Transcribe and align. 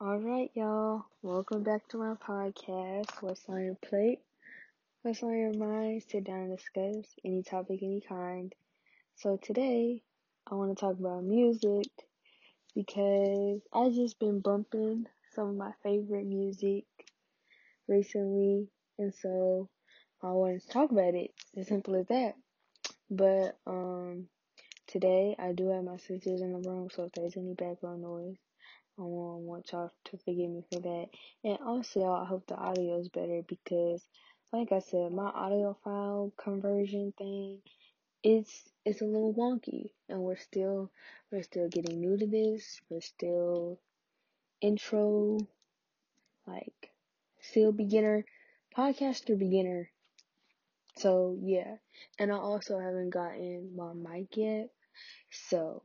All 0.00 0.18
right, 0.18 0.52
y'all. 0.54 1.06
Welcome 1.22 1.64
back 1.64 1.88
to 1.88 1.98
my 1.98 2.14
podcast. 2.14 3.10
What's 3.22 3.48
on 3.48 3.64
your 3.64 3.74
plate? 3.74 4.20
What's 5.02 5.22
on 5.22 5.36
your 5.36 5.54
mind? 5.54 6.04
Sit 6.08 6.24
down 6.24 6.40
and 6.40 6.56
discuss 6.56 7.16
any 7.24 7.42
topic, 7.42 7.80
any 7.82 8.00
kind. 8.00 8.54
So 9.16 9.38
today, 9.42 10.02
I 10.50 10.56
want 10.56 10.76
to 10.76 10.80
talk 10.80 10.98
about 10.98 11.24
music 11.24 11.88
because 12.74 13.60
I 13.72 13.90
just 13.90 14.18
been 14.20 14.40
bumping 14.40 15.06
some 15.34 15.48
of 15.50 15.56
my 15.56 15.72
favorite 15.82 16.26
music 16.26 16.84
recently, 17.88 18.68
and 18.98 19.14
so 19.14 19.68
I 20.22 20.28
wanted 20.32 20.62
to 20.62 20.68
talk 20.68 20.90
about 20.90 21.14
it. 21.14 21.32
As 21.56 21.68
simple 21.68 21.96
as 21.96 22.06
that. 22.08 22.34
But 23.10 23.58
um, 23.66 24.28
today 24.86 25.36
I 25.38 25.52
do 25.52 25.70
have 25.70 25.84
my 25.84 25.98
sisters 25.98 26.42
in 26.42 26.52
the 26.52 26.68
room, 26.68 26.90
so 26.90 27.04
if 27.04 27.12
there's 27.12 27.36
any 27.36 27.54
background 27.54 28.02
noise, 28.02 28.36
I 28.96 29.02
want 29.02 29.72
y'all 29.72 29.90
to 30.04 30.18
forgive 30.18 30.50
me 30.50 30.62
for 30.72 30.80
that. 30.80 31.06
And 31.42 31.58
also, 31.66 32.12
I 32.12 32.24
hope 32.24 32.46
the 32.46 32.54
audio 32.54 33.00
is 33.00 33.08
better 33.08 33.42
because, 33.48 34.06
like 34.52 34.70
I 34.70 34.78
said, 34.78 35.12
my 35.12 35.30
audio 35.30 35.76
file 35.82 36.32
conversion 36.36 37.12
thing, 37.18 37.58
it's 38.22 38.70
it's 38.84 39.00
a 39.00 39.04
little 39.04 39.34
wonky, 39.34 39.90
and 40.08 40.20
we're 40.20 40.36
still 40.36 40.92
we're 41.32 41.42
still 41.42 41.68
getting 41.68 42.00
new 42.00 42.16
to 42.16 42.26
this. 42.26 42.80
We're 42.88 43.00
still 43.00 43.80
intro, 44.60 45.38
like 46.46 46.92
still 47.40 47.72
beginner, 47.72 48.24
podcaster 48.76 49.36
beginner. 49.36 49.90
So 50.98 51.36
yeah, 51.42 51.76
and 52.20 52.30
I 52.30 52.36
also 52.36 52.78
haven't 52.78 53.10
gotten 53.10 53.74
my 53.74 53.92
mic 53.92 54.36
yet. 54.36 54.70
So 55.30 55.82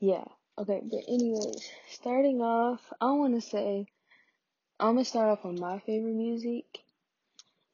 yeah, 0.00 0.24
Okay, 0.58 0.80
but 0.82 1.04
anyways, 1.06 1.70
starting 1.88 2.42
off, 2.42 2.80
I 3.00 3.12
want 3.12 3.36
to 3.36 3.40
say 3.40 3.86
I'm 4.80 4.94
gonna 4.94 5.04
start 5.04 5.28
off 5.28 5.44
on 5.44 5.54
my 5.60 5.78
favorite 5.78 6.16
music. 6.16 6.64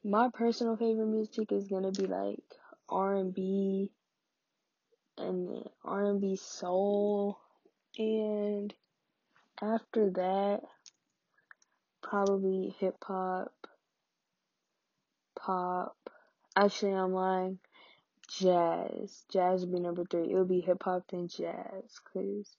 My 0.03 0.29
personal 0.31 0.77
favorite 0.77 1.07
music 1.07 1.51
is 1.51 1.67
gonna 1.67 1.89
be 1.89 2.05
like 2.05 2.43
R 2.87 3.15
and 3.15 3.33
B 3.33 3.89
and 5.17 5.67
R 5.83 6.05
and 6.05 6.21
B 6.21 6.35
soul, 6.35 7.39
and 7.97 8.71
after 9.59 10.11
that, 10.11 10.61
probably 12.03 12.75
hip 12.77 12.97
hop, 13.03 13.51
pop. 15.35 15.97
Actually, 16.55 16.93
I'm 16.93 17.13
lying. 17.13 17.57
Jazz. 18.27 19.23
Jazz 19.31 19.61
would 19.61 19.73
be 19.73 19.79
number 19.79 20.05
three. 20.05 20.29
It 20.31 20.35
would 20.35 20.49
be 20.49 20.61
hip 20.61 20.83
hop 20.83 21.05
then 21.09 21.27
jazz, 21.27 21.99
cause 22.13 22.55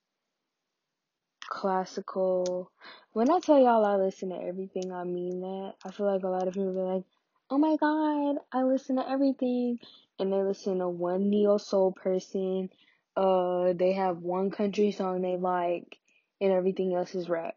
classical. 1.48 2.70
When 3.12 3.30
I 3.30 3.41
tell 3.41 3.58
y'all 3.58 3.84
I 3.84 3.97
listen 3.97 4.30
to 4.30 4.36
everything, 4.36 4.92
I 4.92 5.05
mean 5.05 5.41
that. 5.41 5.75
I 5.84 5.91
feel 5.91 6.06
like 6.12 6.22
a 6.22 6.28
lot 6.28 6.48
of 6.48 6.55
people 6.55 6.72
be 6.72 6.80
like, 6.80 7.05
oh 7.50 7.58
my 7.58 7.77
god, 7.77 8.36
I 8.53 8.62
listen 8.64 8.97
to 8.97 9.08
everything. 9.08 9.78
And 10.19 10.33
they 10.33 10.42
listen 10.42 10.78
to 10.78 10.88
one 10.88 11.30
neo 11.30 11.58
soul 11.58 11.92
person. 11.92 12.70
Uh, 13.16 13.72
they 13.72 13.92
have 13.92 14.19
one 14.19 14.50
country 14.50 14.92
song 14.92 15.22
they 15.22 15.36
like, 15.36 15.97
and 16.41 16.53
everything 16.53 16.94
else 16.94 17.14
is 17.14 17.28
rap. 17.28 17.55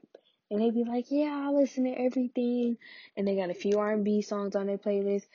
And 0.52 0.62
they 0.62 0.72
be 0.72 0.84
like, 0.84 1.06
yeah, 1.10 1.48
I 1.48 1.52
listen 1.52 1.84
to 1.84 1.92
everything. 1.92 2.78
And 3.16 3.28
they 3.28 3.36
got 3.36 3.52
a 3.52 3.54
few 3.54 3.78
R&B 3.78 4.22
songs 4.22 4.56
on 4.56 4.68
their 4.68 4.78
playlist. 4.78 5.26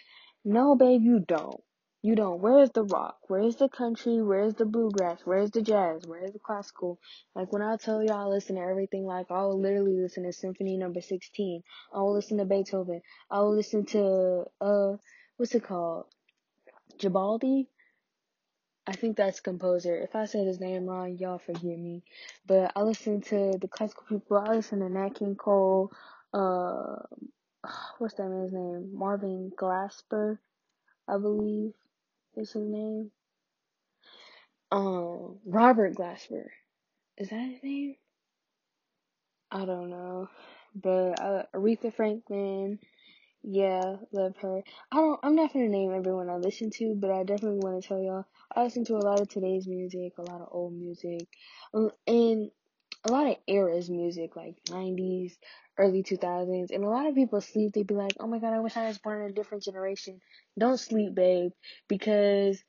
No, 0.45 0.75
babe, 0.75 1.03
you 1.03 1.21
don't. 1.21 1.63
You 2.05 2.15
don't. 2.17 2.43
Where's 2.43 2.69
the 2.69 2.85
rock? 2.85 3.17
Where's 3.29 3.57
the 3.57 3.71
country? 3.71 4.21
Where's 4.21 4.53
the 4.53 4.67
bluegrass? 4.67 5.21
Where's 5.25 5.51
the 5.51 5.63
jazz? 5.63 6.03
Where's 6.07 6.33
the 6.33 6.39
classical? 6.39 6.99
Like 7.35 7.51
when 7.51 7.63
I 7.63 7.79
tell 7.79 8.05
y'all 8.05 8.27
I 8.27 8.27
listen 8.27 8.57
to 8.57 8.61
everything, 8.61 9.07
like 9.07 9.31
I 9.31 9.41
will 9.45 9.59
literally 9.59 9.99
listen 9.99 10.25
to 10.25 10.33
Symphony 10.35 10.77
Number 10.77 11.01
Sixteen. 11.01 11.63
I 11.95 12.01
will 12.01 12.13
listen 12.13 12.37
to 12.37 12.45
Beethoven. 12.45 13.01
I 13.31 13.41
will 13.41 13.57
listen 13.57 13.87
to 13.87 14.45
uh, 14.61 14.99
what's 15.39 15.55
it 15.55 15.65
called? 15.65 16.05
Gibaldi. 16.99 17.69
I 18.87 18.93
think 18.93 19.17
that's 19.17 19.41
composer. 19.41 19.97
If 19.97 20.15
I 20.15 20.27
said 20.27 20.47
his 20.47 20.61
name 20.61 20.85
wrong, 20.85 21.17
y'all 21.17 21.39
forgive 21.39 21.79
me. 21.79 22.03
But 22.47 22.73
I 22.77 22.83
listen 22.83 23.23
to 23.23 23.57
the 23.59 23.69
classical 23.69 24.05
people. 24.11 24.37
I 24.37 24.57
listen 24.57 24.81
to 24.81 24.91
Nat 24.91 25.15
King 25.15 25.37
Cole. 25.37 25.91
Uh, 26.35 26.97
what's 27.99 28.13
that 28.17 28.29
man's 28.29 28.53
name? 28.53 28.91
Marvin 28.93 29.51
Glasper, 29.59 30.37
I 31.09 31.17
believe 31.17 31.73
is 32.37 32.53
his 32.53 32.65
name. 32.65 33.11
Um, 34.73 35.39
Robert 35.47 35.95
Glasper. 35.95 36.47
Is 37.19 37.31
that 37.31 37.37
his 37.41 37.63
name? 37.63 37.97
I 39.51 39.65
don't 39.65 39.91
know. 39.91 40.29
But 40.75 41.21
uh, 41.21 41.43
Aretha 41.55 41.95
Franklin, 41.95 42.79
yeah, 43.43 43.97
love 44.13 44.37
her. 44.43 44.63
I 44.93 44.97
don't. 44.97 45.21
I'm 45.23 45.37
not 45.37 45.53
gonna 45.53 45.69
name 45.69 45.93
everyone 45.95 46.31
I 46.31 46.37
listen 46.37 46.71
to, 46.79 46.95
but 46.97 47.11
I 47.11 47.25
definitely 47.25 47.61
want 47.63 47.83
to 47.83 47.89
tell 47.89 48.01
y'all 48.03 48.27
I 48.55 48.65
listen 48.65 48.85
to 48.87 48.97
a 48.97 48.99
lot 49.07 49.21
of 49.21 49.29
today's 49.29 49.67
music, 49.67 50.15
a 50.19 50.23
lot 50.23 50.43
of 50.43 50.49
old 50.53 50.75
music, 50.75 51.29
um, 51.75 51.91
and 52.07 52.51
a 53.05 53.11
lot 53.11 53.27
of 53.27 53.37
eras 53.47 53.91
music, 53.91 54.37
like 54.37 54.57
90s, 54.71 55.37
early 55.79 56.03
2000s. 56.03 56.71
And 56.71 56.85
a 56.85 56.89
lot 56.89 57.07
of 57.07 57.15
people 57.15 57.41
sleep. 57.41 57.73
They'd 57.73 57.87
be 57.87 57.95
like, 57.95 58.15
"Oh 58.21 58.27
my 58.27 58.39
god, 58.39 58.55
I 58.55 58.61
wish 58.61 58.77
I 58.77 58.89
was 58.89 58.99
born 58.99 59.23
in 59.23 59.31
a 59.31 59.35
different 59.35 59.65
generation." 59.65 60.21
Don't 60.59 60.79
sleep, 60.79 61.15
babe, 61.15 61.53
because 61.89 62.63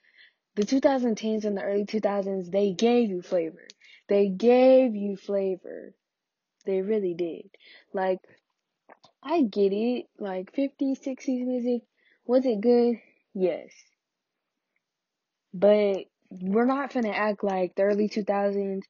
the 0.55 0.65
2010s 0.65 1.45
and 1.45 1.57
the 1.57 1.63
early 1.63 1.85
2000s, 1.85 2.49
they 2.49 2.71
gave 2.73 3.09
you 3.09 3.21
flavor. 3.21 3.67
They 4.07 4.29
gave 4.29 4.95
you 4.95 5.17
flavor. 5.17 5.93
They 6.65 6.81
really 6.81 7.13
did. 7.13 7.49
Like, 7.93 8.19
I 9.23 9.43
get 9.43 9.73
it. 9.73 10.07
Like, 10.19 10.53
50s, 10.53 11.01
60s 11.01 11.45
music, 11.45 11.83
was 12.25 12.45
it 12.45 12.61
good? 12.61 12.99
Yes. 13.33 13.71
But 15.53 16.05
we're 16.29 16.65
not 16.65 16.93
gonna 16.93 17.09
act 17.09 17.43
like 17.43 17.75
the 17.75 17.83
early 17.83 18.09
2000s 18.09 18.85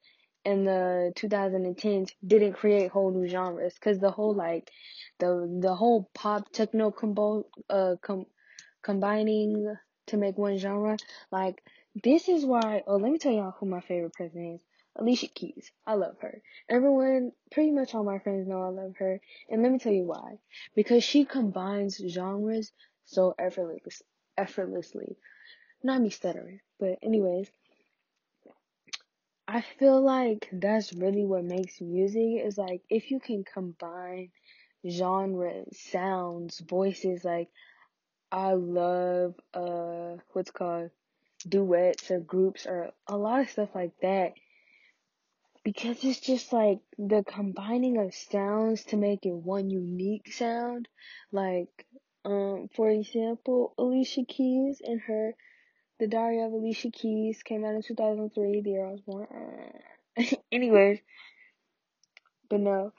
and 0.45 0.67
the 0.67 1.13
2010s 1.15 2.11
didn't 2.25 2.53
create 2.53 2.91
whole 2.91 3.11
new 3.11 3.27
genres. 3.27 3.77
Cause 3.79 3.99
the 3.99 4.11
whole, 4.11 4.33
like, 4.35 4.71
the, 5.19 5.59
the 5.61 5.75
whole 5.75 6.09
pop 6.13 6.51
techno 6.51 6.91
combo, 6.91 7.45
uh, 7.69 7.95
com- 8.01 8.27
combining 8.83 9.75
to 10.07 10.17
make 10.17 10.37
one 10.37 10.57
genre. 10.57 10.97
Like, 11.31 11.63
this 12.03 12.29
is 12.29 12.45
why, 12.45 12.83
oh, 12.87 12.97
let 12.97 13.11
me 13.11 13.17
tell 13.17 13.31
y'all 13.33 13.55
who 13.59 13.65
my 13.65 13.81
favorite 13.81 14.13
person 14.13 14.55
is. 14.55 14.61
Alicia 14.97 15.27
Keys. 15.27 15.71
I 15.85 15.95
love 15.95 16.17
her. 16.21 16.41
Everyone, 16.69 17.31
pretty 17.51 17.71
much 17.71 17.93
all 17.93 18.03
my 18.03 18.19
friends 18.19 18.47
know 18.47 18.61
I 18.61 18.69
love 18.69 18.95
her. 18.97 19.19
And 19.49 19.61
let 19.61 19.71
me 19.71 19.79
tell 19.79 19.91
you 19.91 20.05
why. 20.05 20.39
Because 20.75 21.03
she 21.03 21.25
combines 21.25 21.97
genres 21.97 22.71
so 23.05 23.35
effortless, 23.37 24.01
effortlessly. 24.37 25.17
Not 25.83 26.01
me 26.01 26.09
stuttering, 26.09 26.61
but 26.79 26.99
anyways. 27.03 27.49
I 29.47 29.61
feel 29.61 30.01
like 30.01 30.49
that's 30.51 30.93
really 30.93 31.25
what 31.25 31.43
makes 31.43 31.81
music 31.81 32.41
is 32.43 32.57
like 32.57 32.81
if 32.89 33.11
you 33.11 33.19
can 33.19 33.43
combine 33.43 34.31
genres, 34.87 35.79
sounds, 35.79 36.59
voices, 36.59 37.23
like 37.23 37.49
I 38.31 38.53
love 38.53 39.35
uh 39.53 40.17
what's 40.33 40.51
called 40.51 40.91
duets 41.47 42.11
or 42.11 42.19
groups 42.19 42.65
or 42.67 42.91
a 43.07 43.17
lot 43.17 43.41
of 43.41 43.49
stuff 43.49 43.69
like 43.75 43.93
that. 44.01 44.33
Because 45.63 46.03
it's 46.03 46.19
just 46.19 46.53
like 46.53 46.79
the 46.97 47.23
combining 47.23 47.97
of 47.97 48.13
sounds 48.13 48.83
to 48.85 48.97
make 48.97 49.25
it 49.25 49.33
one 49.33 49.69
unique 49.69 50.31
sound. 50.33 50.87
Like 51.31 51.85
um 52.25 52.69
for 52.75 52.89
example 52.89 53.73
Alicia 53.77 54.25
Keys 54.25 54.81
and 54.83 55.01
her 55.01 55.35
The 55.99 56.07
Diary 56.07 56.43
of 56.43 56.51
Alicia 56.51 56.91
Keys 56.91 57.41
came 57.43 57.63
out 57.65 57.75
in 57.75 57.81
2003 57.81 58.61
the 58.61 58.69
year 58.69 58.85
I 58.85 58.91
was 58.91 59.01
born 59.01 59.27
anyways 60.51 60.99
but 62.49 62.59
no 62.59 62.93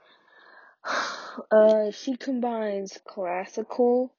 uh 1.50 1.90
she 1.90 2.16
combines 2.16 2.98
classical 3.06 4.14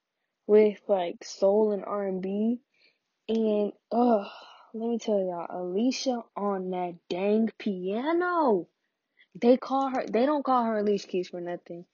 with 0.46 0.80
like 0.88 1.24
soul 1.24 1.72
and 1.72 1.84
R&B 1.84 2.60
and 3.30 3.72
uh 3.92 4.26
let 4.74 4.90
me 4.90 5.00
tell 5.00 5.20
y'all, 5.20 5.48
Alicia 5.50 6.24
on 6.36 6.70
that 6.72 6.96
dang 7.10 7.50
piano. 7.58 8.68
They 9.34 9.58
call 9.58 9.90
her, 9.90 10.06
they 10.06 10.26
don't 10.26 10.44
call 10.44 10.66
her 10.66 10.78
Alicia 10.78 11.08
Keys 11.08 11.30
for 11.30 11.42
nothing. 11.42 11.86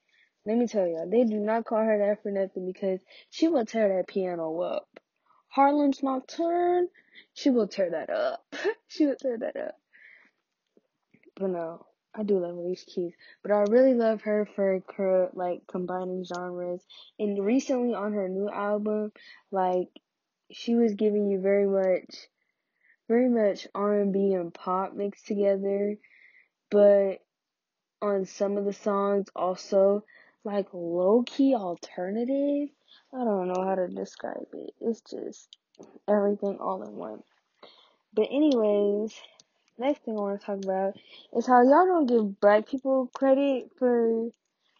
Let 0.45 0.57
me 0.57 0.67
tell 0.67 0.85
y'all, 0.85 1.09
they 1.09 1.23
do 1.23 1.37
not 1.39 1.65
call 1.65 1.77
her 1.83 1.97
that 1.99 2.23
for 2.23 2.31
nothing 2.31 2.65
because 2.65 2.99
she 3.29 3.47
will 3.47 3.65
tear 3.65 3.87
that 3.87 4.07
piano 4.07 4.59
up. 4.59 4.87
Harlem's 5.55 6.01
Nocturne, 6.01 6.87
she 7.33 7.49
will 7.49 7.67
tear 7.67 7.91
that 7.91 8.09
up. 8.09 8.45
she 8.87 9.05
will 9.05 9.15
tear 9.15 9.37
that 9.37 9.55
up. 9.55 9.79
But 11.35 11.49
no, 11.51 11.85
I 12.13 12.23
do 12.23 12.39
love 12.39 12.55
Alicia 12.55 12.85
Keys. 12.85 13.13
But 13.41 13.51
I 13.51 13.61
really 13.61 13.93
love 13.93 14.21
her 14.23 14.47
for 14.55 14.81
her, 14.95 15.29
like, 15.33 15.67
combining 15.67 16.25
genres. 16.25 16.81
And 17.19 17.43
recently 17.43 17.93
on 17.93 18.13
her 18.13 18.27
new 18.29 18.49
album, 18.49 19.11
like, 19.51 19.89
she 20.51 20.75
was 20.75 20.93
giving 20.93 21.27
you 21.27 21.39
very 21.39 21.67
much 21.67 22.27
very 23.07 23.29
much 23.29 23.67
R&B 23.75 24.33
and 24.33 24.53
pop 24.53 24.93
mixed 24.93 25.27
together, 25.27 25.97
but 26.71 27.17
on 28.01 28.25
some 28.25 28.57
of 28.57 28.65
the 28.65 28.73
songs 28.73 29.27
also 29.35 30.03
like 30.43 30.67
low 30.73 31.23
key 31.25 31.55
alternative. 31.55 32.69
I 33.15 33.23
don't 33.23 33.47
know 33.47 33.63
how 33.63 33.75
to 33.75 33.87
describe 33.87 34.47
it. 34.53 34.73
It's 34.81 35.01
just 35.01 35.57
everything 36.07 36.57
all 36.59 36.83
in 36.83 36.95
one. 36.95 37.23
But 38.13 38.27
anyways, 38.31 39.13
next 39.77 40.03
thing 40.03 40.17
I 40.17 40.21
want 40.21 40.39
to 40.41 40.45
talk 40.45 40.63
about 40.63 40.95
is 41.35 41.47
how 41.47 41.63
y'all 41.63 41.85
don't 41.87 42.07
give 42.07 42.39
black 42.39 42.67
people 42.67 43.09
credit 43.13 43.71
for 43.79 44.29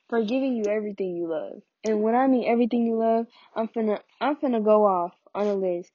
for 0.10 0.24
giving 0.24 0.56
you 0.56 0.66
everything 0.66 1.16
you 1.16 1.28
love. 1.28 1.62
And 1.86 2.02
when 2.02 2.16
I 2.16 2.28
mean 2.28 2.48
everything 2.48 2.86
you 2.86 2.98
love, 2.98 3.28
I'm 3.56 3.68
finna 3.70 4.00
I'm 4.22 4.36
finna 4.38 4.64
go 4.64 4.86
off 4.86 5.14
on 5.36 5.48
a 5.48 5.56
list 5.56 5.92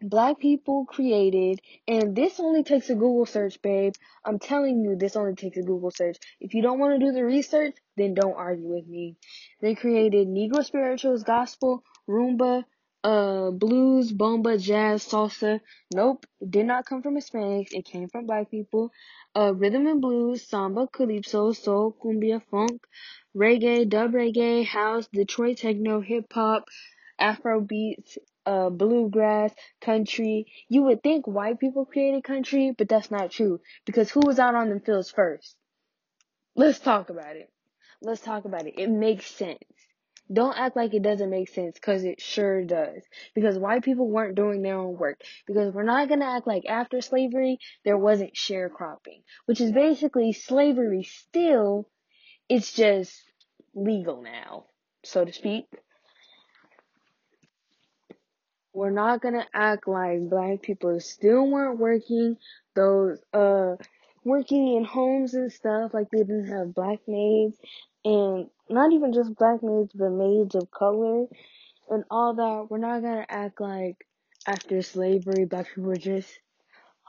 black 0.00 0.38
people 0.38 0.84
created, 0.84 1.60
and 1.86 2.14
this 2.14 2.40
only 2.40 2.62
takes 2.62 2.90
a 2.90 2.94
Google 2.94 3.26
search, 3.26 3.60
babe. 3.62 3.94
I'm 4.24 4.38
telling 4.38 4.82
you, 4.82 4.96
this 4.96 5.16
only 5.16 5.34
takes 5.34 5.56
a 5.56 5.62
Google 5.62 5.90
search. 5.90 6.18
If 6.40 6.54
you 6.54 6.62
don't 6.62 6.78
want 6.78 6.98
to 6.98 7.06
do 7.06 7.12
the 7.12 7.24
research, 7.24 7.76
then 7.96 8.14
don't 8.14 8.34
argue 8.34 8.68
with 8.68 8.86
me. 8.86 9.16
They 9.60 9.74
created 9.74 10.28
Negro 10.28 10.64
spirituals, 10.64 11.22
gospel, 11.22 11.82
rumba, 12.08 12.64
uh, 13.04 13.50
blues, 13.52 14.12
bomba, 14.12 14.58
jazz, 14.58 15.04
salsa. 15.04 15.60
Nope, 15.94 16.26
it 16.40 16.50
did 16.50 16.66
not 16.66 16.86
come 16.86 17.02
from 17.02 17.16
Hispanics. 17.16 17.72
It 17.72 17.84
came 17.84 18.08
from 18.08 18.26
black 18.26 18.50
people. 18.50 18.90
Uh, 19.34 19.54
rhythm 19.54 19.86
and 19.86 20.00
blues, 20.00 20.48
samba, 20.48 20.88
calypso, 20.88 21.52
soul, 21.52 21.96
cumbia, 22.02 22.42
funk, 22.50 22.86
reggae, 23.36 23.88
dub 23.88 24.12
reggae, 24.12 24.64
house, 24.64 25.06
Detroit 25.12 25.58
techno, 25.58 26.00
hip 26.00 26.32
hop, 26.32 26.64
Afro 27.18 27.60
beats, 27.60 28.18
uh, 28.46 28.70
bluegrass, 28.70 29.52
country. 29.80 30.46
You 30.68 30.82
would 30.84 31.02
think 31.02 31.26
white 31.26 31.58
people 31.58 31.84
created 31.84 32.24
country, 32.24 32.72
but 32.76 32.88
that's 32.88 33.10
not 33.10 33.30
true. 33.30 33.60
Because 33.84 34.10
who 34.10 34.20
was 34.24 34.38
out 34.38 34.54
on 34.54 34.70
the 34.70 34.80
fields 34.80 35.10
first? 35.10 35.56
Let's 36.54 36.78
talk 36.78 37.10
about 37.10 37.36
it. 37.36 37.50
Let's 38.00 38.20
talk 38.20 38.44
about 38.44 38.66
it. 38.66 38.74
It 38.78 38.88
makes 38.88 39.26
sense. 39.26 39.58
Don't 40.32 40.58
act 40.58 40.74
like 40.74 40.92
it 40.92 41.02
doesn't 41.02 41.30
make 41.30 41.48
sense, 41.48 41.78
cause 41.78 42.02
it 42.02 42.20
sure 42.20 42.64
does. 42.64 43.02
Because 43.34 43.58
white 43.58 43.84
people 43.84 44.08
weren't 44.08 44.34
doing 44.34 44.62
their 44.62 44.76
own 44.76 44.96
work. 44.96 45.20
Because 45.46 45.72
we're 45.72 45.84
not 45.84 46.08
gonna 46.08 46.24
act 46.24 46.46
like 46.46 46.64
after 46.66 47.00
slavery, 47.00 47.58
there 47.84 47.96
wasn't 47.98 48.34
sharecropping. 48.34 49.22
Which 49.44 49.60
is 49.60 49.70
basically 49.70 50.32
slavery 50.32 51.04
still, 51.04 51.88
it's 52.48 52.72
just 52.72 53.22
legal 53.74 54.22
now, 54.22 54.66
so 55.04 55.24
to 55.24 55.32
speak. 55.32 55.66
We're 58.76 58.90
not 58.90 59.22
gonna 59.22 59.46
act 59.54 59.88
like 59.88 60.28
black 60.28 60.60
people 60.60 61.00
still 61.00 61.46
weren't 61.48 61.78
working 61.78 62.36
those 62.74 63.18
uh 63.32 63.74
working 64.22 64.76
in 64.76 64.84
homes 64.84 65.32
and 65.32 65.50
stuff 65.50 65.94
like 65.94 66.08
they 66.12 66.18
didn't 66.18 66.48
have 66.48 66.74
black 66.74 66.98
maids 67.08 67.56
and 68.04 68.50
not 68.68 68.92
even 68.92 69.14
just 69.14 69.34
black 69.34 69.62
maids 69.62 69.92
but 69.94 70.10
maids 70.10 70.54
of 70.54 70.70
color 70.70 71.24
and 71.88 72.04
all 72.10 72.34
that. 72.34 72.66
We're 72.68 72.76
not 72.76 73.00
gonna 73.00 73.24
act 73.30 73.62
like 73.62 74.06
after 74.46 74.82
slavery 74.82 75.46
black 75.46 75.68
people 75.68 75.84
were 75.84 75.96
just 75.96 76.28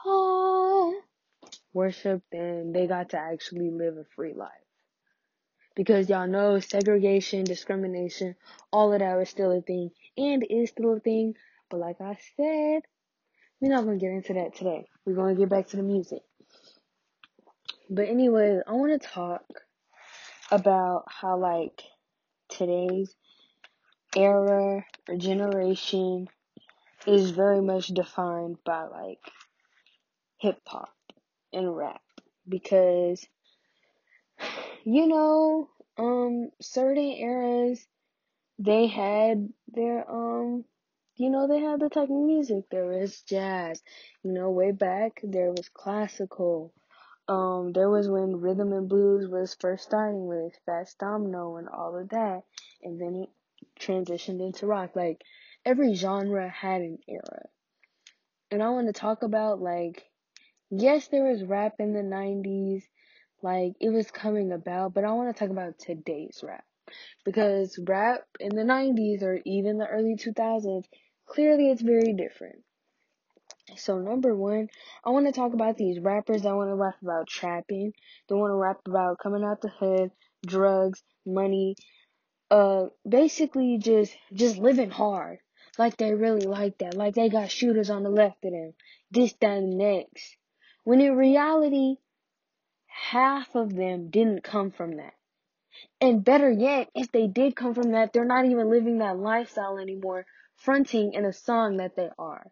ah 0.06 0.90
worshipped 1.74 2.32
and 2.32 2.74
they 2.74 2.86
got 2.86 3.10
to 3.10 3.18
actually 3.18 3.70
live 3.70 3.98
a 3.98 4.04
free 4.16 4.32
life. 4.32 4.48
Because 5.76 6.08
y'all 6.08 6.26
know 6.26 6.60
segregation, 6.60 7.44
discrimination, 7.44 8.36
all 8.72 8.94
of 8.94 9.00
that 9.00 9.18
was 9.18 9.28
still 9.28 9.52
a 9.52 9.60
thing 9.60 9.90
and 10.16 10.46
is 10.48 10.70
still 10.70 10.94
a 10.94 11.00
thing 11.00 11.34
but 11.70 11.80
like 11.80 12.00
I 12.00 12.16
said, 12.36 12.82
we're 13.60 13.70
not 13.74 13.84
gonna 13.84 13.98
get 13.98 14.10
into 14.10 14.34
that 14.34 14.54
today. 14.54 14.86
We're 15.04 15.14
gonna 15.14 15.34
get 15.34 15.48
back 15.48 15.68
to 15.68 15.76
the 15.76 15.82
music. 15.82 16.22
But 17.90 18.08
anyways, 18.08 18.62
I 18.66 18.72
wanna 18.72 18.98
talk 18.98 19.44
about 20.50 21.04
how 21.08 21.38
like 21.38 21.82
today's 22.48 23.14
era 24.16 24.84
or 25.08 25.16
generation 25.16 26.28
is 27.06 27.30
very 27.30 27.60
much 27.60 27.88
defined 27.88 28.56
by 28.64 28.84
like 28.84 29.20
hip 30.38 30.60
hop 30.66 30.94
and 31.52 31.76
rap 31.76 32.00
because 32.48 33.26
you 34.84 35.06
know 35.06 35.68
um 35.98 36.50
certain 36.60 37.12
eras 37.12 37.86
they 38.58 38.86
had 38.86 39.48
their 39.68 40.08
um 40.10 40.64
you 41.18 41.30
know, 41.30 41.48
they 41.48 41.58
had 41.58 41.80
the 41.80 41.88
type 41.88 42.10
of 42.10 42.10
music. 42.10 42.70
There 42.70 42.86
was 42.86 43.22
jazz. 43.22 43.82
You 44.22 44.32
know, 44.32 44.50
way 44.50 44.70
back 44.70 45.20
there 45.24 45.50
was 45.50 45.68
classical. 45.68 46.72
Um, 47.26 47.72
there 47.72 47.90
was 47.90 48.08
when 48.08 48.40
rhythm 48.40 48.72
and 48.72 48.88
blues 48.88 49.28
was 49.28 49.56
first 49.60 49.84
starting 49.84 50.28
with 50.28 50.54
Fats 50.64 50.94
Domino 50.94 51.56
and 51.56 51.68
all 51.68 51.96
of 51.98 52.08
that, 52.10 52.44
and 52.82 53.00
then 53.00 53.24
it 53.24 53.28
transitioned 53.80 54.40
into 54.40 54.66
rock. 54.66 54.94
Like 54.94 55.22
every 55.66 55.94
genre 55.94 56.48
had 56.48 56.82
an 56.82 56.98
era, 57.08 57.46
and 58.52 58.62
I 58.62 58.70
want 58.70 58.86
to 58.86 58.92
talk 58.92 59.24
about 59.24 59.60
like, 59.60 60.04
yes, 60.70 61.08
there 61.08 61.24
was 61.24 61.42
rap 61.42 61.74
in 61.80 61.94
the 61.94 62.02
'90s, 62.02 62.84
like 63.42 63.72
it 63.80 63.90
was 63.90 64.10
coming 64.12 64.52
about, 64.52 64.94
but 64.94 65.04
I 65.04 65.10
want 65.12 65.34
to 65.34 65.38
talk 65.38 65.50
about 65.50 65.80
today's 65.80 66.40
rap 66.44 66.64
because 67.24 67.78
rap 67.86 68.20
in 68.40 68.54
the 68.54 68.62
90s 68.64 69.22
or 69.22 69.40
even 69.44 69.76
the 69.76 69.86
early 69.86 70.16
2000s 70.16 70.84
Clearly, 71.28 71.70
it's 71.70 71.82
very 71.82 72.14
different. 72.14 72.64
So, 73.76 73.98
number 73.98 74.34
one, 74.34 74.68
I 75.04 75.10
want 75.10 75.26
to 75.26 75.32
talk 75.32 75.52
about 75.52 75.76
these 75.76 76.00
rappers 76.00 76.42
that 76.42 76.56
want 76.56 76.70
to 76.70 76.74
rap 76.74 76.96
about 77.02 77.28
trapping. 77.28 77.92
They 78.28 78.34
want 78.34 78.50
to 78.50 78.54
rap 78.54 78.78
about 78.86 79.18
coming 79.18 79.44
out 79.44 79.60
the 79.60 79.68
hood, 79.68 80.10
drugs, 80.46 81.02
money, 81.26 81.76
uh, 82.50 82.86
basically 83.06 83.76
just, 83.78 84.16
just 84.32 84.56
living 84.56 84.90
hard. 84.90 85.38
Like 85.76 85.98
they 85.98 86.14
really 86.14 86.46
like 86.46 86.78
that. 86.78 86.94
Like 86.94 87.14
they 87.14 87.28
got 87.28 87.50
shooters 87.50 87.90
on 87.90 88.02
the 88.02 88.10
left 88.10 88.44
of 88.44 88.52
them. 88.52 88.72
This, 89.10 89.34
that, 89.40 89.58
and 89.58 89.76
next. 89.76 90.36
When 90.84 91.02
in 91.02 91.14
reality, 91.14 91.96
half 92.86 93.54
of 93.54 93.74
them 93.74 94.08
didn't 94.08 94.42
come 94.42 94.70
from 94.70 94.96
that. 94.96 95.12
And 96.00 96.24
better 96.24 96.50
yet, 96.50 96.88
if 96.94 97.12
they 97.12 97.26
did 97.26 97.54
come 97.54 97.74
from 97.74 97.92
that, 97.92 98.12
they're 98.12 98.24
not 98.24 98.46
even 98.46 98.70
living 98.70 98.98
that 98.98 99.18
lifestyle 99.18 99.78
anymore 99.78 100.24
fronting 100.58 101.14
in 101.14 101.24
a 101.24 101.32
song 101.32 101.78
that 101.78 101.96
they 101.96 102.10
are. 102.18 102.46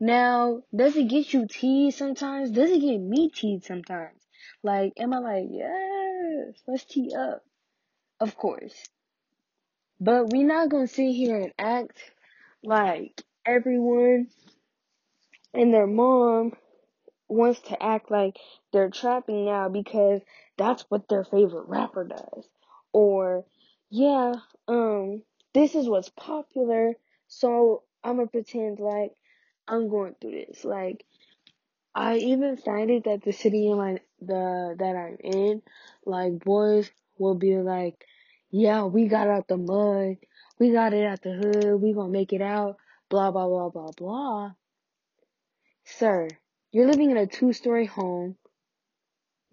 Now, 0.00 0.62
does 0.74 0.96
it 0.96 1.08
get 1.08 1.32
you 1.32 1.46
teased 1.46 1.98
sometimes? 1.98 2.50
Does 2.50 2.70
it 2.70 2.80
get 2.80 2.98
me 2.98 3.30
teased 3.30 3.64
sometimes? 3.64 4.22
Like, 4.62 4.92
am 4.96 5.12
I 5.12 5.18
like, 5.18 5.46
yes, 5.50 6.54
let's 6.66 6.84
tee 6.84 7.12
up? 7.16 7.44
Of 8.20 8.36
course. 8.36 8.74
But 10.00 10.32
we 10.32 10.44
not 10.44 10.68
gonna 10.68 10.86
sit 10.86 11.12
here 11.12 11.36
and 11.36 11.52
act 11.58 11.98
like 12.62 13.22
everyone 13.44 14.28
and 15.54 15.72
their 15.72 15.86
mom 15.86 16.52
wants 17.28 17.60
to 17.60 17.82
act 17.82 18.10
like 18.10 18.38
they're 18.72 18.90
trapping 18.90 19.44
now 19.44 19.68
because 19.68 20.20
that's 20.56 20.84
what 20.88 21.08
their 21.08 21.24
favorite 21.24 21.68
rapper 21.68 22.04
does. 22.04 22.48
Or, 22.92 23.44
yeah, 23.90 24.34
um, 24.66 25.22
this 25.52 25.74
is 25.74 25.88
what's 25.88 26.10
popular 26.10 26.94
so 27.28 27.84
I'm 28.02 28.16
gonna 28.16 28.28
pretend 28.28 28.80
like 28.80 29.12
I'm 29.68 29.88
going 29.88 30.16
through 30.20 30.32
this. 30.46 30.64
Like 30.64 31.04
I 31.94 32.16
even 32.16 32.56
find 32.56 32.90
it 32.90 33.04
that 33.04 33.22
the 33.22 33.32
city 33.32 33.70
in 33.70 33.76
my 33.76 34.00
the 34.20 34.74
that 34.78 34.96
I'm 34.96 35.18
in, 35.22 35.62
like 36.04 36.38
boys 36.40 36.90
will 37.18 37.34
be 37.34 37.56
like, 37.56 38.04
"Yeah, 38.50 38.84
we 38.84 39.08
got 39.08 39.28
out 39.28 39.48
the 39.48 39.56
mud, 39.56 40.16
we 40.58 40.72
got 40.72 40.94
it 40.94 41.04
out 41.04 41.22
the 41.22 41.32
hood, 41.32 41.80
we 41.82 41.92
gonna 41.92 42.08
make 42.08 42.32
it 42.32 42.42
out." 42.42 42.76
Blah 43.10 43.30
blah 43.30 43.46
blah 43.46 43.68
blah 43.70 43.92
blah. 43.96 44.52
Sir, 45.84 46.28
you're 46.72 46.86
living 46.86 47.10
in 47.10 47.16
a 47.16 47.26
two-story 47.26 47.86
home. 47.86 48.36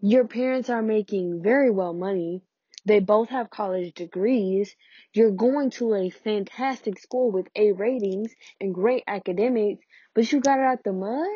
Your 0.01 0.27
parents 0.27 0.69
are 0.69 0.81
making 0.81 1.41
very 1.41 1.71
well 1.71 1.93
money. 1.93 2.43
They 2.85 2.99
both 2.99 3.29
have 3.29 3.49
college 3.49 3.93
degrees. 3.95 4.75
You're 5.13 5.31
going 5.31 5.71
to 5.71 5.95
a 5.95 6.09
fantastic 6.11 6.99
school 6.99 7.31
with 7.31 7.47
A 7.55 7.71
ratings 7.71 8.31
and 8.61 8.73
great 8.75 9.03
academics, 9.07 9.83
but 10.13 10.31
you 10.31 10.39
got 10.39 10.59
it 10.59 10.65
out 10.65 10.83
the 10.83 10.93
mud? 10.93 11.27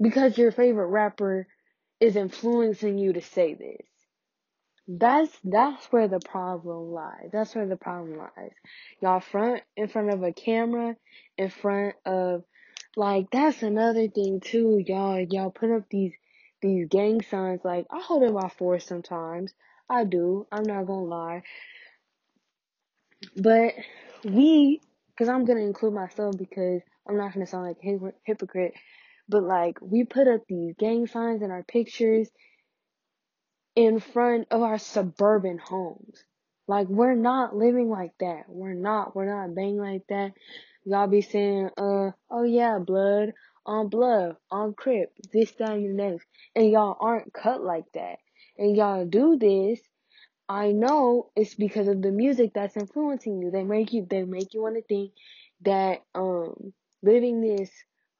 Because 0.00 0.36
your 0.36 0.52
favorite 0.52 0.88
rapper 0.88 1.46
is 1.98 2.16
influencing 2.16 2.98
you 2.98 3.12
to 3.14 3.20
say 3.22 3.54
this. 3.54 3.86
That's 4.88 5.30
that's 5.44 5.86
where 5.86 6.08
the 6.08 6.20
problem 6.20 6.92
lies. 6.92 7.30
That's 7.32 7.54
where 7.54 7.66
the 7.66 7.76
problem 7.76 8.18
lies. 8.18 8.52
Y'all 9.00 9.20
front 9.20 9.62
in 9.76 9.88
front 9.88 10.12
of 10.12 10.22
a 10.22 10.32
camera, 10.32 10.96
in 11.38 11.48
front 11.48 11.94
of 12.04 12.42
like 12.96 13.30
that's 13.30 13.62
another 13.62 14.08
thing 14.08 14.40
too, 14.40 14.82
y'all. 14.84 15.20
Y'all 15.20 15.50
put 15.50 15.70
up 15.70 15.84
these 15.90 16.12
these 16.60 16.88
gang 16.88 17.22
signs. 17.22 17.60
Like 17.64 17.86
I 17.90 18.00
hold 18.00 18.24
it 18.24 18.34
by 18.34 18.48
force 18.48 18.84
sometimes. 18.84 19.54
I 19.90 20.04
do. 20.04 20.46
I'm 20.52 20.64
not 20.64 20.86
gonna 20.86 21.02
lie. 21.04 21.42
But 23.36 23.74
we, 24.24 24.80
because 25.10 25.28
I'm 25.28 25.44
gonna 25.44 25.60
include 25.60 25.94
myself 25.94 26.36
because 26.38 26.82
I'm 27.08 27.16
not 27.16 27.34
gonna 27.34 27.46
sound 27.46 27.66
like 27.66 27.78
a 27.84 28.12
hypocrite. 28.24 28.74
But 29.28 29.44
like 29.44 29.78
we 29.82 30.04
put 30.04 30.28
up 30.28 30.42
these 30.48 30.74
gang 30.78 31.06
signs 31.06 31.42
in 31.42 31.50
our 31.50 31.64
pictures, 31.64 32.28
in 33.76 34.00
front 34.00 34.48
of 34.50 34.62
our 34.62 34.78
suburban 34.78 35.58
homes. 35.58 36.24
Like 36.68 36.88
we're 36.88 37.14
not 37.14 37.56
living 37.56 37.90
like 37.90 38.12
that. 38.20 38.44
We're 38.48 38.74
not. 38.74 39.16
We're 39.16 39.26
not 39.26 39.54
banging 39.54 39.80
like 39.80 40.06
that. 40.08 40.32
Y'all 40.84 41.06
be 41.08 41.22
saying, 41.22 41.70
uh, 41.76 42.10
oh 42.30 42.44
yeah, 42.44 42.78
blood 42.78 43.32
on 43.66 43.88
blood 43.88 44.36
on 44.50 44.74
crip, 44.74 45.12
this 45.32 45.52
down 45.52 45.82
your 45.82 45.92
next, 45.94 46.26
and 46.56 46.70
y'all 46.70 46.96
aren't 47.00 47.32
cut 47.32 47.62
like 47.62 47.84
that. 47.94 48.18
And 48.60 48.76
y'all 48.76 49.06
do 49.06 49.38
this. 49.38 49.80
I 50.48 50.72
know 50.72 51.30
it's 51.36 51.54
because 51.54 51.88
of 51.88 52.02
the 52.02 52.12
music 52.12 52.52
that's 52.54 52.76
influencing 52.76 53.40
you. 53.40 53.50
They 53.50 53.64
make 53.64 53.92
you. 53.92 54.06
They 54.08 54.24
make 54.24 54.54
you 54.54 54.62
want 54.62 54.76
to 54.76 54.82
think 54.82 55.12
that 55.62 56.02
um 56.14 56.72
living 57.02 57.40
this 57.40 57.70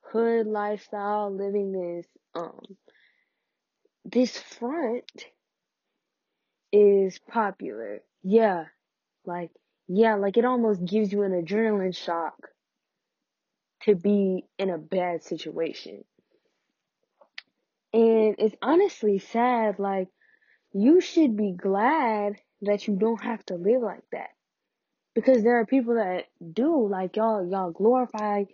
hood 0.03 0.47
lifestyle, 0.47 1.31
living 1.35 1.73
this 1.73 2.07
um 2.35 2.61
this 4.05 4.39
front 4.39 5.11
is 6.73 7.19
popular. 7.19 8.03
Yeah. 8.23 8.67
Like, 9.25 9.51
yeah, 9.89 10.17
like 10.17 10.37
it 10.37 10.45
almost 10.45 10.85
gives 10.85 11.13
you 11.13 11.23
an 11.23 11.33
adrenaline 11.33 11.97
shock 11.97 12.49
to 13.83 13.95
be 13.95 14.45
in 14.59 14.71
a 14.71 14.79
bad 14.79 15.25
situation. 15.25 16.05
And 17.93 18.37
it's 18.39 18.55
honestly 18.63 19.19
sad, 19.19 19.79
like, 19.79 20.09
you 20.73 21.01
should 21.01 21.37
be 21.37 21.53
glad 21.53 22.37
that 22.63 22.87
you 22.87 22.97
don't 22.97 23.23
have 23.23 23.45
to 23.47 23.55
live 23.55 23.83
like 23.83 24.05
that. 24.13 24.31
Because 25.15 25.43
there 25.43 25.59
are 25.59 25.67
people 25.67 25.95
that 25.95 26.27
do, 26.53 26.87
like 26.89 27.17
y'all, 27.17 27.49
y'all 27.49 27.73
glorify 27.73 28.45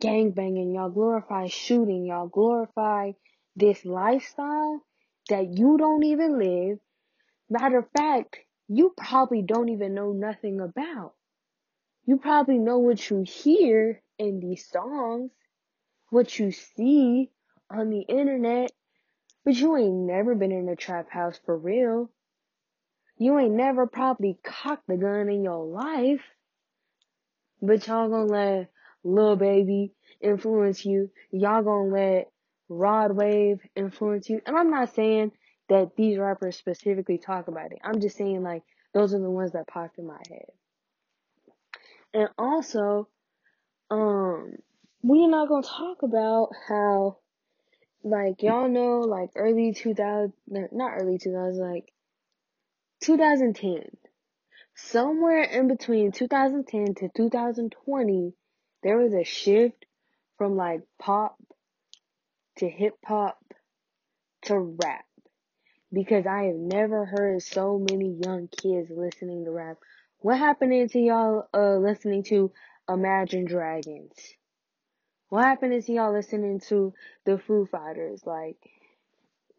gang 0.00 0.30
banging, 0.30 0.74
y'all 0.74 0.90
glorify 0.90 1.48
shooting, 1.48 2.06
y'all 2.06 2.28
glorify 2.28 3.12
this 3.56 3.84
lifestyle 3.84 4.82
that 5.28 5.56
you 5.56 5.76
don't 5.78 6.04
even 6.04 6.38
live. 6.38 6.78
Matter 7.50 7.78
of 7.78 7.86
fact, 7.96 8.38
you 8.68 8.94
probably 8.96 9.42
don't 9.42 9.68
even 9.68 9.94
know 9.94 10.12
nothing 10.12 10.60
about. 10.60 11.14
You 12.06 12.18
probably 12.18 12.58
know 12.58 12.78
what 12.78 13.10
you 13.10 13.24
hear 13.26 14.02
in 14.18 14.40
these 14.40 14.68
songs, 14.68 15.30
what 16.10 16.38
you 16.38 16.52
see 16.52 17.30
on 17.70 17.90
the 17.90 18.00
internet, 18.00 18.70
but 19.44 19.54
you 19.54 19.76
ain't 19.76 19.92
never 19.92 20.34
been 20.34 20.52
in 20.52 20.68
a 20.68 20.76
trap 20.76 21.10
house 21.10 21.38
for 21.44 21.56
real. 21.56 22.10
You 23.18 23.38
ain't 23.38 23.54
never 23.54 23.86
probably 23.86 24.38
cocked 24.42 24.86
the 24.88 24.96
gun 24.96 25.28
in 25.28 25.44
your 25.44 25.64
life. 25.64 26.22
But 27.62 27.86
y'all 27.86 28.08
gonna 28.08 28.24
let 28.24 28.70
Lil 29.04 29.36
Baby 29.36 29.92
influence 30.20 30.84
you. 30.84 31.10
Y'all 31.30 31.62
gonna 31.62 31.94
let 31.94 32.30
Rod 32.68 33.12
Wave 33.12 33.60
influence 33.76 34.28
you. 34.28 34.40
And 34.46 34.56
I'm 34.56 34.70
not 34.70 34.94
saying 34.94 35.32
that 35.68 35.96
these 35.96 36.18
rappers 36.18 36.56
specifically 36.56 37.18
talk 37.18 37.48
about 37.48 37.72
it. 37.72 37.78
I'm 37.84 38.00
just 38.00 38.16
saying 38.16 38.42
like 38.42 38.62
those 38.92 39.14
are 39.14 39.20
the 39.20 39.30
ones 39.30 39.52
that 39.52 39.66
popped 39.66 39.98
in 39.98 40.06
my 40.06 40.20
head. 40.28 40.46
And 42.12 42.28
also, 42.38 43.08
um, 43.90 44.54
we're 45.02 45.28
not 45.28 45.48
gonna 45.48 45.66
talk 45.66 46.02
about 46.02 46.50
how 46.68 47.18
like 48.04 48.42
y'all 48.42 48.68
know 48.68 49.00
like 49.00 49.30
early 49.34 49.72
2000 49.72 50.32
not 50.46 50.92
early 51.00 51.18
2000 51.18 51.58
like 51.58 51.90
2010 53.02 53.82
somewhere 54.76 55.42
in 55.42 55.68
between 55.68 56.12
2010 56.12 56.94
to 56.94 57.08
2020 57.16 58.34
there 58.82 58.98
was 58.98 59.14
a 59.14 59.24
shift 59.24 59.86
from 60.36 60.56
like 60.56 60.82
pop 60.98 61.36
to 62.58 62.68
hip 62.68 62.94
hop 63.04 63.38
to 64.42 64.58
rap 64.58 65.04
because 65.92 66.26
I 66.26 66.44
have 66.44 66.56
never 66.56 67.04
heard 67.06 67.42
so 67.42 67.78
many 67.78 68.18
young 68.22 68.48
kids 68.48 68.90
listening 68.90 69.44
to 69.44 69.50
rap. 69.50 69.76
What 70.18 70.38
happened 70.38 70.90
to 70.90 70.98
y'all 70.98 71.48
uh 71.54 71.76
listening 71.76 72.24
to 72.24 72.52
Imagine 72.88 73.46
Dragons? 73.46 74.12
What 75.34 75.46
happened 75.46 75.82
to 75.82 75.92
y'all 75.92 76.12
listening 76.12 76.60
to 76.68 76.94
the 77.24 77.38
Foo 77.38 77.66
Fighters? 77.66 78.22
Like 78.24 78.56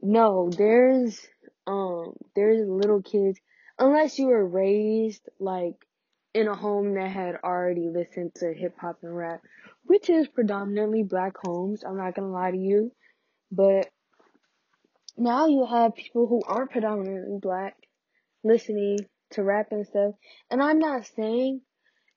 no, 0.01 0.50
there's 0.50 1.20
um 1.67 2.13
there's 2.34 2.65
little 2.65 3.01
kids 3.01 3.38
unless 3.77 4.17
you 4.17 4.27
were 4.27 4.48
raised 4.48 5.27
like 5.38 5.75
in 6.34 6.48
a 6.48 6.55
home 6.55 6.94
that 6.94 7.10
had 7.10 7.39
already 7.44 7.89
listened 7.89 8.36
to 8.36 8.53
hip 8.53 8.77
hop 8.79 9.00
and 9.03 9.13
rap, 9.13 9.41
which 9.84 10.10
is 10.10 10.29
predominantly 10.29 11.03
black 11.03 11.34
homes, 11.44 11.84
I'm 11.84 11.98
not 11.98 12.15
gonna 12.15 12.32
lie 12.32 12.51
to 12.51 12.58
you. 12.58 12.94
But 13.51 13.89
now 15.17 15.48
you 15.48 15.65
have 15.65 15.94
people 15.94 16.25
who 16.25 16.41
aren't 16.48 16.72
predominantly 16.72 17.39
black 17.41 17.75
listening 18.46 19.00
to 19.32 19.44
rap 19.44 19.74
and 19.74 19.86
stuff. 19.86 20.13
And 20.50 20.63
I'm 20.63 20.79
not 20.79 21.05
saying 21.17 21.60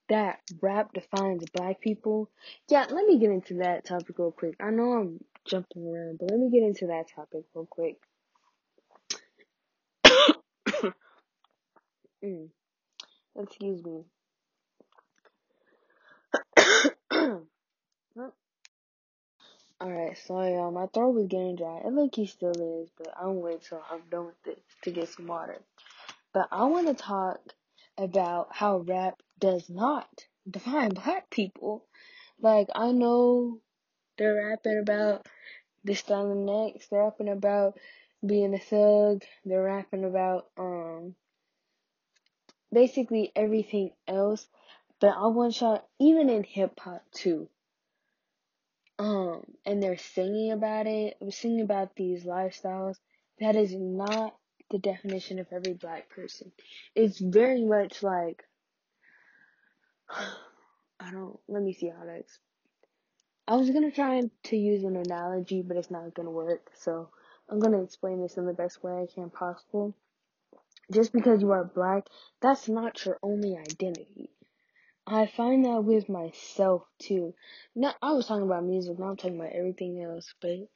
that 0.09 0.41
rap 0.61 0.93
defines 0.93 1.45
black 1.53 1.81
people. 1.81 2.31
Yeah, 2.69 2.87
let 2.91 3.07
me 3.07 3.19
get 3.19 3.31
into 3.31 3.55
that 3.55 3.85
topic 3.85 4.19
real 4.19 4.33
quick. 4.33 4.57
I 4.61 4.71
know 4.71 4.93
I'm 4.93 5.25
jumping 5.45 5.87
around, 5.87 6.19
but 6.19 6.31
let 6.31 6.39
me 6.39 6.51
get 6.51 6.63
into 6.67 6.87
that 6.87 7.07
topic 7.15 7.45
real 7.55 7.67
quick. 7.67 7.97
mm. 12.25 12.49
Excuse 13.37 13.85
me. 13.85 14.05
Alright, 19.81 20.19
so 20.27 20.43
yeah, 20.43 20.71
my 20.71 20.87
throat 20.87 21.15
was 21.15 21.29
getting 21.29 21.55
dry. 21.55 21.83
It 21.85 21.93
like 21.93 22.15
he 22.15 22.27
still 22.27 22.51
is, 22.51 22.91
but 22.99 23.15
I'm 23.21 23.41
wait 23.41 23.63
till 23.63 23.81
I'm 23.89 24.01
done 24.11 24.27
with 24.27 24.43
this 24.45 24.59
to 24.83 24.91
get 24.91 25.09
some 25.09 25.29
water. 25.29 25.61
But 26.35 26.49
I 26.51 26.65
want 26.65 26.89
to 26.89 26.95
talk 26.95 27.39
about 27.97 28.49
how 28.51 28.79
rap 28.79 29.23
does 29.39 29.69
not 29.69 30.09
define 30.49 30.91
black 30.91 31.31
people. 31.31 31.85
Like 32.41 32.69
I 32.75 32.93
know 32.93 33.61
they're 34.17 34.49
rapping 34.49 34.81
about 34.83 35.27
this 35.85 36.03
time 36.03 36.31
and 36.31 36.47
next. 36.47 36.91
They're 36.91 37.03
rapping 37.03 37.29
about 37.29 37.79
being 38.25 38.55
a 38.55 38.59
thug. 38.59 39.23
They're 39.45 39.63
rapping 39.63 40.05
about 40.05 40.47
um 40.59 41.15
basically 42.73 43.33
everything 43.35 43.91
else. 44.07 44.47
But 45.01 45.15
I 45.17 45.27
want 45.29 45.61
y'all, 45.61 45.89
even 46.01 46.29
in 46.29 46.43
hip 46.43 46.79
hop 46.81 47.03
too. 47.13 47.49
Um, 48.99 49.43
and 49.65 49.81
they're 49.81 49.97
singing 49.97 50.51
about 50.51 50.89
it, 50.89 51.17
singing 51.31 51.61
about 51.61 51.95
these 51.95 52.25
lifestyles. 52.25 52.97
That 53.39 53.55
is 53.55 53.73
not 53.73 54.35
the 54.71 54.79
definition 54.79 55.39
of 55.39 55.47
every 55.53 55.75
black 55.75 56.11
person. 56.11 56.51
It's 56.97 57.21
very 57.21 57.65
much 57.65 58.03
like, 58.03 58.43
I 61.01 61.11
don't, 61.13 61.39
let 61.49 61.63
me 61.63 61.73
see 61.73 61.89
how 61.89 62.05
to 62.05 62.15
explain. 62.15 62.45
I 63.47 63.57
was 63.57 63.71
gonna 63.71 63.91
try 63.91 64.21
to 64.45 64.57
use 64.57 64.85
an 64.85 64.97
analogy, 64.97 65.63
but 65.63 65.79
it's 65.79 65.91
not 65.91 66.13
gonna 66.13 66.31
work. 66.31 66.71
So 66.75 67.09
I'm 67.49 67.59
gonna 67.59 67.83
explain 67.83 68.21
this 68.21 68.37
in 68.37 68.45
the 68.45 68.53
best 68.53 68.83
way 68.83 68.93
I 68.93 69.07
can 69.13 69.31
possible. 69.31 69.95
Just 70.93 71.13
because 71.13 71.41
you 71.41 71.53
are 71.53 71.65
black, 71.65 72.09
that's 72.43 72.69
not 72.69 73.05
your 73.07 73.19
only 73.23 73.57
identity. 73.57 74.31
I 75.07 75.27
find 75.27 75.65
that 75.65 75.83
with 75.83 76.11
myself 76.11 76.83
too. 76.99 77.33
Not, 77.75 77.97
I 78.03 78.13
was 78.13 78.27
talking 78.27 78.45
about 78.45 78.65
music, 78.65 78.99
now 78.99 79.07
I'm 79.07 79.17
talking 79.17 79.41
about 79.41 79.53
everything 79.55 80.03
else, 80.03 80.35
but 80.43 80.69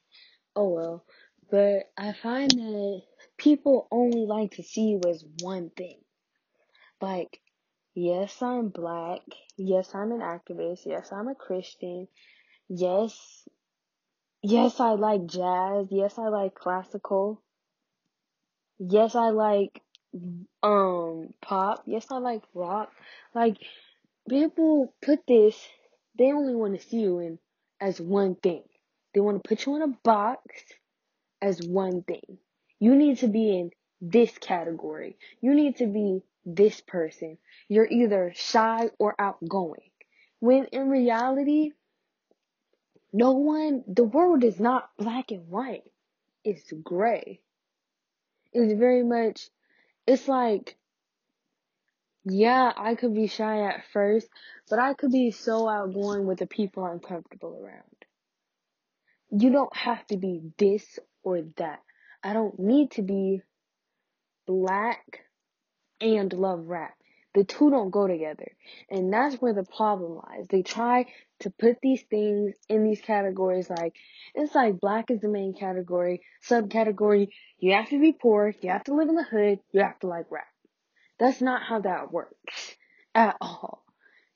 oh 0.55 0.69
well. 0.69 1.05
But 1.51 1.91
I 1.95 2.13
find 2.13 2.49
that 2.49 3.01
people 3.37 3.87
only 3.91 4.25
like 4.25 4.55
to 4.55 4.63
see 4.63 4.87
you 4.87 5.01
as 5.07 5.23
one 5.41 5.69
thing. 5.69 5.99
Like, 6.99 7.39
yes, 7.95 8.41
I'm 8.41 8.69
black. 8.69 9.21
Yes, 9.57 9.93
I'm 9.93 10.11
an 10.11 10.19
activist. 10.19 10.85
Yes, 10.85 11.11
I'm 11.11 11.27
a 11.27 11.35
Christian. 11.35 12.07
Yes, 12.69 13.47
yes, 14.41 14.79
I 14.79 14.91
like 14.91 15.25
jazz. 15.25 15.87
Yes, 15.91 16.17
I 16.17 16.29
like 16.29 16.55
classical. 16.55 17.41
Yes, 18.79 19.15
I 19.15 19.29
like 19.29 19.81
um 20.61 21.29
pop. 21.41 21.83
Yes, 21.85 22.07
I 22.11 22.17
like 22.17 22.43
rock. 22.53 22.91
Like 23.33 23.57
people 24.29 24.93
put 25.01 25.19
this, 25.27 25.55
they 26.17 26.31
only 26.31 26.55
want 26.55 26.79
to 26.79 26.87
see 26.87 27.01
you 27.01 27.19
in 27.19 27.39
as 27.79 27.99
one 27.99 28.35
thing. 28.35 28.63
They 29.13 29.19
want 29.21 29.43
to 29.43 29.47
put 29.47 29.65
you 29.65 29.75
in 29.75 29.81
a 29.81 29.97
box 30.03 30.41
as 31.41 31.61
one 31.61 32.03
thing. 32.03 32.37
You 32.79 32.95
need 32.95 33.19
to 33.19 33.27
be 33.27 33.57
in 33.57 33.71
this 34.01 34.37
category. 34.37 35.17
You 35.41 35.53
need 35.53 35.77
to 35.77 35.87
be 35.87 36.21
this 36.45 36.81
person. 36.81 37.37
You're 37.69 37.87
either 37.89 38.33
shy 38.35 38.89
or 38.99 39.15
outgoing. 39.19 39.91
When 40.39 40.65
in 40.65 40.89
reality, 40.89 41.71
no 43.13 43.33
one, 43.33 43.83
the 43.87 44.03
world 44.03 44.43
is 44.43 44.59
not 44.59 44.89
black 44.97 45.31
and 45.31 45.47
white. 45.49 45.83
It's 46.43 46.71
gray. 46.83 47.41
It's 48.53 48.79
very 48.79 49.03
much, 49.03 49.49
it's 50.07 50.27
like 50.27 50.75
Yeah, 52.25 52.71
I 52.77 52.95
could 52.95 53.13
be 53.15 53.27
shy 53.27 53.63
at 53.67 53.85
first, 53.91 54.29
but 54.69 54.79
I 54.79 54.93
could 54.93 55.11
be 55.11 55.31
so 55.31 55.67
outgoing 55.67 56.25
with 56.25 56.39
the 56.39 56.47
people 56.47 56.83
I'm 56.83 56.99
comfortable 56.99 57.59
around. 57.61 57.83
You 59.31 59.51
don't 59.51 59.75
have 59.75 60.05
to 60.07 60.17
be 60.17 60.41
this 60.57 60.99
or 61.23 61.41
that. 61.57 61.81
I 62.23 62.33
don't 62.33 62.57
need 62.59 62.91
to 62.91 63.01
be 63.01 63.41
black 64.47 65.21
and 66.03 66.31
love 66.33 66.67
rap. 66.67 66.93
The 67.33 67.43
two 67.43 67.71
don't 67.71 67.89
go 67.89 68.07
together. 68.07 68.51
And 68.91 69.11
that's 69.11 69.35
where 69.37 69.53
the 69.53 69.63
problem 69.63 70.17
lies. 70.17 70.45
They 70.49 70.61
try 70.61 71.07
to 71.39 71.49
put 71.49 71.77
these 71.81 72.03
things 72.03 72.53
in 72.69 72.83
these 72.83 73.01
categories 73.01 73.69
like, 73.69 73.95
it's 74.35 74.53
like 74.53 74.79
black 74.79 75.09
is 75.09 75.21
the 75.21 75.29
main 75.29 75.55
category, 75.55 76.21
subcategory, 76.47 77.29
you 77.57 77.73
have 77.73 77.89
to 77.89 77.99
be 77.99 78.11
poor, 78.11 78.53
you 78.61 78.69
have 78.69 78.83
to 78.83 78.93
live 78.93 79.09
in 79.09 79.15
the 79.15 79.23
hood, 79.23 79.59
you 79.71 79.81
have 79.81 79.99
to 79.99 80.07
like 80.07 80.27
rap. 80.29 80.45
That's 81.19 81.41
not 81.41 81.63
how 81.63 81.81
that 81.81 82.11
works. 82.11 82.75
At 83.15 83.37
all. 83.41 83.83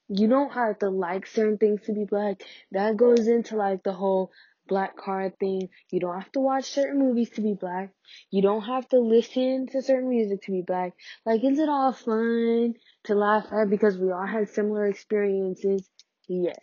You 0.09 0.27
don't 0.27 0.53
have 0.53 0.79
to 0.79 0.89
like 0.89 1.27
certain 1.27 1.57
things 1.57 1.81
to 1.83 1.93
be 1.93 2.05
black. 2.05 2.41
That 2.71 2.97
goes 2.97 3.27
into 3.27 3.57
like 3.57 3.83
the 3.83 3.93
whole 3.93 4.31
black 4.67 4.97
card 4.97 5.39
thing. 5.39 5.69
You 5.91 5.99
don't 5.99 6.19
have 6.19 6.31
to 6.33 6.39
watch 6.39 6.65
certain 6.65 6.99
movies 6.99 7.29
to 7.31 7.41
be 7.41 7.53
black. 7.53 7.91
You 8.29 8.41
don't 8.41 8.61
have 8.61 8.87
to 8.89 8.99
listen 8.99 9.67
to 9.67 9.81
certain 9.81 10.09
music 10.09 10.43
to 10.43 10.51
be 10.51 10.61
black. 10.61 10.93
Like, 11.25 11.43
is 11.43 11.59
it 11.59 11.69
all 11.69 11.93
fun 11.93 12.75
to 13.05 13.15
laugh 13.15 13.47
at 13.51 13.69
because 13.69 13.97
we 13.97 14.11
all 14.11 14.25
had 14.25 14.49
similar 14.49 14.87
experiences? 14.87 15.89
Yes. 16.27 16.57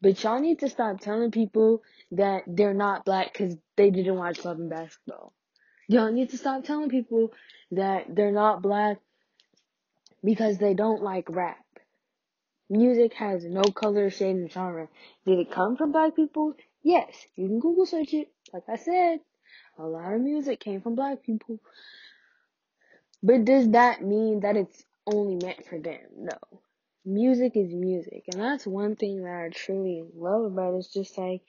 But 0.00 0.22
y'all 0.22 0.40
need 0.40 0.60
to 0.60 0.68
stop 0.68 1.00
telling 1.00 1.30
people 1.30 1.82
that 2.12 2.42
they're 2.46 2.74
not 2.74 3.04
black 3.04 3.32
because 3.32 3.56
they 3.76 3.90
didn't 3.90 4.16
watch 4.16 4.44
Love 4.44 4.58
and 4.58 4.70
Basketball. 4.70 5.32
Y'all 5.88 6.12
need 6.12 6.30
to 6.30 6.38
stop 6.38 6.64
telling 6.64 6.88
people 6.88 7.32
that 7.72 8.04
they're 8.14 8.32
not 8.32 8.62
black 8.62 8.98
because 10.22 10.58
they 10.58 10.74
don't 10.74 11.02
like 11.02 11.28
rap. 11.28 11.64
Music 12.70 13.14
has 13.14 13.44
no 13.44 13.62
color, 13.62 14.10
shade, 14.10 14.36
and 14.36 14.52
genre. 14.52 14.88
Did 15.24 15.38
it 15.38 15.50
come 15.50 15.76
from 15.76 15.90
black 15.90 16.14
people? 16.14 16.54
Yes. 16.82 17.26
You 17.36 17.48
can 17.48 17.60
Google 17.60 17.86
search 17.86 18.14
it. 18.14 18.28
Like 18.52 18.64
I 18.68 18.76
said, 18.76 19.20
a 19.78 19.84
lot 19.84 20.12
of 20.14 20.20
music 20.20 20.60
came 20.60 20.80
from 20.80 20.94
black 20.94 21.22
people. 21.22 21.60
But 23.22 23.44
does 23.44 23.70
that 23.70 24.02
mean 24.02 24.40
that 24.40 24.56
it's 24.56 24.84
only 25.06 25.36
meant 25.44 25.66
for 25.66 25.78
them? 25.78 26.00
No. 26.16 26.38
Music 27.04 27.56
is 27.56 27.72
music. 27.72 28.24
And 28.32 28.40
that's 28.40 28.66
one 28.66 28.96
thing 28.96 29.22
that 29.24 29.44
I 29.46 29.48
truly 29.50 30.04
love 30.14 30.44
about 30.44 30.74
it. 30.74 30.78
It's 30.78 30.92
just 30.92 31.18
like, 31.18 31.42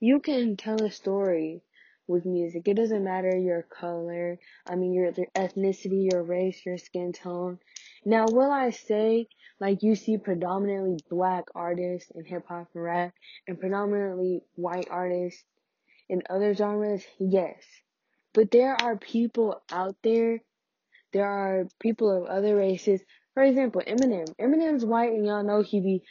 you 0.00 0.20
can 0.20 0.56
tell 0.56 0.82
a 0.82 0.90
story 0.90 1.62
with 2.08 2.26
music. 2.26 2.66
It 2.66 2.74
doesn't 2.74 3.04
matter 3.04 3.36
your 3.36 3.62
color, 3.62 4.38
I 4.66 4.74
mean 4.74 4.92
your, 4.92 5.10
your 5.12 5.28
ethnicity, 5.36 6.10
your 6.10 6.22
race, 6.22 6.60
your 6.66 6.78
skin 6.78 7.12
tone. 7.12 7.58
Now, 8.04 8.26
will 8.28 8.50
I 8.50 8.70
say 8.70 9.28
like 9.62 9.84
you 9.84 9.94
see 9.94 10.18
predominantly 10.18 10.98
black 11.08 11.44
artists 11.54 12.10
in 12.16 12.24
hip 12.24 12.44
hop 12.48 12.66
and 12.74 12.82
rap 12.82 13.14
and 13.46 13.60
predominantly 13.60 14.40
white 14.56 14.88
artists 14.90 15.44
in 16.08 16.20
other 16.28 16.52
genres? 16.52 17.04
Yes. 17.20 17.62
But 18.34 18.50
there 18.50 18.74
are 18.74 18.96
people 18.96 19.62
out 19.70 19.94
there, 20.02 20.40
there 21.12 21.28
are 21.28 21.68
people 21.78 22.10
of 22.10 22.28
other 22.28 22.56
races. 22.56 23.02
For 23.34 23.44
example, 23.44 23.82
Eminem. 23.86 24.34
Eminem's 24.34 24.84
white 24.84 25.12
and 25.12 25.24
y'all 25.24 25.44
know 25.44 25.62
he 25.62 25.80
be 25.80 26.02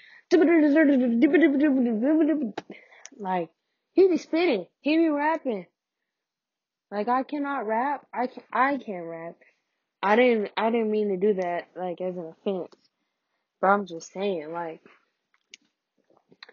like 3.20 3.50
he 3.92 4.08
be 4.08 4.18
spitting, 4.18 4.66
he 4.80 4.96
be 4.96 5.10
rapping. 5.10 5.66
Like 6.90 7.10
I 7.10 7.24
cannot 7.24 7.68
rap. 7.68 8.08
I 8.14 8.28
can 8.28 8.44
I 8.54 8.78
can't 8.78 9.06
rap. 9.06 9.36
I 10.02 10.16
didn't 10.16 10.52
I 10.56 10.72
didn't 10.72 10.90
mean 10.90 11.10
to 11.10 11.18
do 11.18 11.34
that 11.42 11.68
like 11.76 12.00
as 12.00 12.16
an 12.16 12.34
offense. 12.46 12.81
But 13.62 13.68
I'm 13.68 13.86
just 13.86 14.12
saying 14.12 14.52
like 14.52 14.82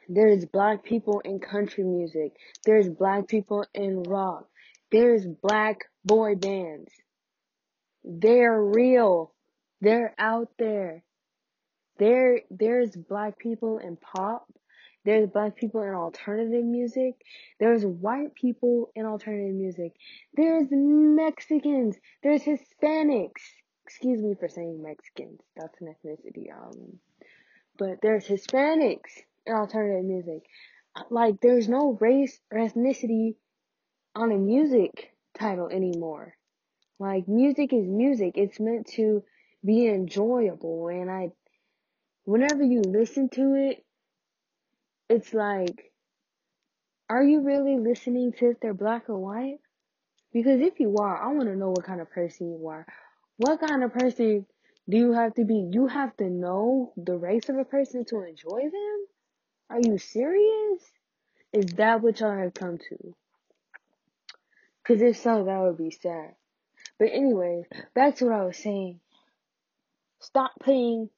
there's 0.08 0.44
black 0.44 0.84
people 0.84 1.20
in 1.20 1.40
country 1.40 1.84
music. 1.84 2.32
There's 2.64 2.88
black 2.88 3.28
people 3.28 3.64
in 3.74 4.02
rock. 4.02 4.46
There's 4.90 5.26
black 5.26 5.84
boy 6.04 6.34
bands. 6.34 6.90
They're 8.04 8.62
real. 8.62 9.34
They're 9.80 10.14
out 10.18 10.48
there. 10.58 11.02
There 11.98 12.40
there's 12.50 12.94
black 12.94 13.38
people 13.38 13.78
in 13.78 13.96
pop. 13.96 14.46
There's 15.04 15.28
black 15.28 15.56
people 15.56 15.82
in 15.82 15.94
alternative 15.94 16.64
music. 16.64 17.14
There's 17.58 17.84
white 17.84 18.34
people 18.34 18.90
in 18.94 19.06
alternative 19.06 19.54
music. 19.54 19.92
There's 20.34 20.68
Mexicans. 20.70 21.96
There's 22.22 22.42
Hispanics. 22.42 23.42
Excuse 23.86 24.20
me 24.20 24.34
for 24.38 24.48
saying 24.48 24.82
Mexicans. 24.82 25.40
That's 25.56 25.80
an 25.80 25.94
ethnicity. 25.94 26.52
Um, 26.52 26.98
but 27.78 28.00
there's 28.02 28.26
Hispanics 28.26 29.22
in 29.46 29.54
alternative 29.54 30.04
music. 30.04 30.42
Like 31.10 31.40
there's 31.40 31.68
no 31.68 31.96
race 32.00 32.38
or 32.50 32.58
ethnicity 32.58 33.36
on 34.14 34.32
a 34.32 34.38
music 34.38 35.12
title 35.38 35.68
anymore. 35.68 36.34
Like 36.98 37.28
music 37.28 37.72
is 37.72 37.86
music. 37.86 38.32
It's 38.36 38.58
meant 38.58 38.88
to 38.96 39.22
be 39.64 39.86
enjoyable 39.86 40.88
and 40.88 41.10
I 41.10 41.30
whenever 42.24 42.62
you 42.62 42.82
listen 42.82 43.28
to 43.30 43.54
it 43.54 43.84
it's 45.08 45.32
like, 45.32 45.92
are 47.08 47.22
you 47.22 47.40
really 47.40 47.78
listening 47.78 48.32
to 48.34 48.50
if 48.50 48.60
they're 48.60 48.74
black 48.74 49.08
or 49.08 49.18
white? 49.18 49.58
Because 50.32 50.60
if 50.60 50.78
you 50.78 50.96
are, 50.96 51.16
I 51.16 51.32
want 51.32 51.48
to 51.48 51.56
know 51.56 51.70
what 51.70 51.84
kind 51.84 52.00
of 52.00 52.10
person 52.10 52.50
you 52.50 52.68
are. 52.68 52.86
What 53.38 53.60
kind 53.60 53.82
of 53.82 53.94
person 53.94 54.46
do 54.88 54.96
you 54.96 55.12
have 55.12 55.34
to 55.34 55.44
be? 55.44 55.68
You 55.70 55.86
have 55.86 56.16
to 56.16 56.30
know 56.30 56.92
the 56.96 57.16
race 57.16 57.48
of 57.48 57.58
a 57.58 57.64
person 57.64 58.04
to 58.06 58.22
enjoy 58.22 58.62
them? 58.62 59.06
Are 59.70 59.80
you 59.80 59.98
serious? 59.98 60.82
Is 61.52 61.66
that 61.76 62.00
what 62.00 62.20
y'all 62.20 62.38
have 62.38 62.54
come 62.54 62.78
to? 62.78 63.14
Because 64.82 65.02
if 65.02 65.18
so, 65.18 65.44
that 65.44 65.60
would 65.60 65.76
be 65.76 65.90
sad. 65.90 66.34
But 66.98 67.10
anyways, 67.12 67.66
back 67.94 68.16
to 68.16 68.26
what 68.26 68.34
I 68.34 68.44
was 68.44 68.56
saying. 68.56 69.00
Stop 70.20 70.52
putting, 70.60 71.10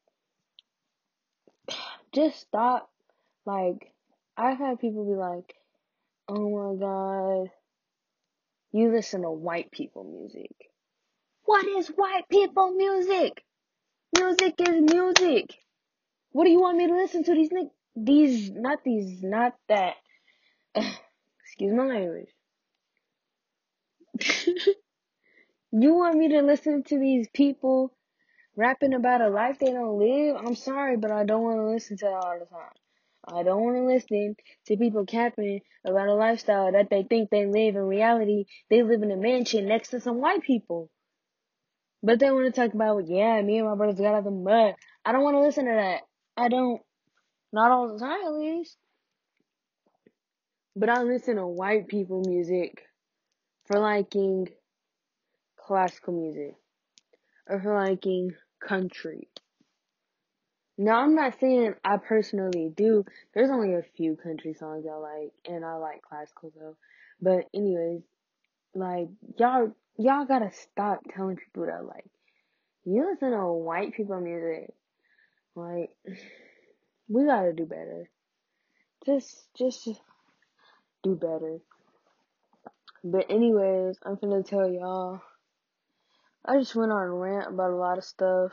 just 2.13 2.41
stop 2.41 2.91
like, 3.47 3.93
I've 4.37 4.59
had 4.59 4.81
people 4.81 5.05
be 5.05 5.15
like, 5.15 5.55
oh 6.29 6.51
my 6.51 6.81
god, 6.81 7.51
you 8.73 8.93
listen 8.93 9.23
to 9.23 9.31
white 9.31 9.71
people 9.71 10.05
music. 10.05 10.51
What 11.45 11.67
is 11.67 11.89
white 11.89 12.29
people 12.29 12.73
music? 12.73 13.45
Music 14.17 14.55
is 14.59 14.81
music. 14.81 15.55
What 16.33 16.45
do 16.45 16.51
you 16.51 16.61
want 16.61 16.79
me 16.79 16.87
to 16.87 16.95
listen 16.95 17.25
to? 17.25 17.35
These 17.35 17.51
these, 17.97 18.51
not 18.51 18.85
these, 18.85 19.23
not 19.23 19.55
that. 19.69 19.95
excuse 20.75 21.75
my 21.75 21.85
language. 21.85 22.29
you 25.73 25.95
want 25.95 26.17
me 26.17 26.29
to 26.29 26.43
listen 26.43 26.83
to 26.85 26.99
these 26.99 27.29
people 27.33 27.93
rapping 28.57 28.95
about 28.95 29.21
a 29.21 29.29
life 29.29 29.59
they 29.59 29.73
don't 29.73 29.99
live? 29.99 30.37
I'm 30.37 30.55
sorry, 30.55 30.97
but 30.97 31.11
I 31.11 31.25
don't 31.25 31.43
want 31.43 31.59
to 31.59 31.71
listen 31.71 31.97
to 31.99 32.05
that 32.07 32.13
all 32.13 32.39
the 32.39 32.47
time. 32.47 32.71
I 33.33 33.43
don't 33.43 33.63
want 33.63 33.77
to 33.77 33.85
listen 33.85 34.37
to 34.67 34.77
people 34.77 35.05
capping 35.05 35.61
about 35.85 36.09
a 36.09 36.15
lifestyle 36.15 36.73
that 36.73 36.91
they 36.91 37.03
think 37.03 37.31
they 37.31 37.47
live. 37.47 37.77
In 37.77 37.83
reality, 37.83 38.47
they 38.71 38.83
live 38.83 39.03
in 39.03 39.11
a 39.11 39.17
mansion 39.17 39.67
next 39.67 39.91
to 39.91 40.01
some 40.01 40.21
white 40.21 40.43
people. 40.43 40.91
But 42.03 42.19
they 42.19 42.31
want 42.31 42.53
to 42.53 42.61
talk 42.61 42.75
about, 42.75 43.09
yeah, 43.09 43.41
me 43.43 43.59
and 43.59 43.69
my 43.69 43.75
brothers 43.75 43.99
got 43.99 44.15
out 44.15 44.19
of 44.19 44.25
the 44.25 44.31
mud. 44.31 44.75
I 45.05 45.13
don't 45.13 45.23
want 45.23 45.37
to 45.37 45.41
listen 45.41 45.67
to 45.67 45.73
that. 45.73 46.01
I 46.37 46.49
don't. 46.49 46.81
Not 47.53 47.71
all 47.71 47.93
the 47.93 47.99
time, 47.99 48.21
at 48.25 48.33
least. 48.33 48.77
But 50.77 50.89
I 50.89 51.03
listen 51.03 51.37
to 51.37 51.47
white 51.47 51.89
people 51.89 52.23
music 52.25 52.83
for 53.67 53.79
liking 53.81 54.49
classical 55.59 56.15
music 56.15 56.55
or 57.49 57.61
for 57.61 57.75
liking 57.75 58.33
country 58.67 59.29
now, 60.83 61.03
I'm 61.03 61.15
not 61.15 61.39
saying 61.39 61.75
I 61.85 61.99
personally 61.99 62.73
do. 62.75 63.05
There's 63.35 63.51
only 63.51 63.75
a 63.75 63.83
few 63.99 64.17
country 64.17 64.55
songs 64.55 64.87
I 64.91 64.95
like, 64.95 65.33
and 65.47 65.63
I 65.63 65.75
like 65.75 66.01
classical 66.01 66.55
though. 66.59 66.77
But 67.21 67.45
anyways, 67.53 68.01
like 68.75 69.09
y'all, 69.39 69.73
y'all 70.01 70.25
gotta 70.25 70.51
stop 70.51 71.01
telling 71.15 71.37
people 71.37 71.67
that 71.67 71.85
like 71.85 72.07
you 72.85 73.07
listen 73.11 73.33
to 73.33 73.47
white 73.47 73.95
people 73.95 74.21
music. 74.21 74.73
Like 75.55 75.91
we 77.09 77.27
gotta 77.27 77.53
do 77.53 77.67
better. 77.67 78.09
Just, 79.05 79.47
just 79.57 79.89
do 81.03 81.15
better. 81.15 81.59
But 83.05 83.27
anyways, 83.31 83.99
I'm 84.05 84.17
gonna 84.17 84.43
tell 84.43 84.71
y'all. 84.71 85.21
I 86.45 86.59
just 86.59 86.75
went 86.75 86.93
on 86.93 87.03
a 87.03 87.11
rant 87.11 87.49
about 87.49 87.71
a 87.71 87.77
lot 87.77 87.99
of 87.99 88.05
stuff 88.05 88.53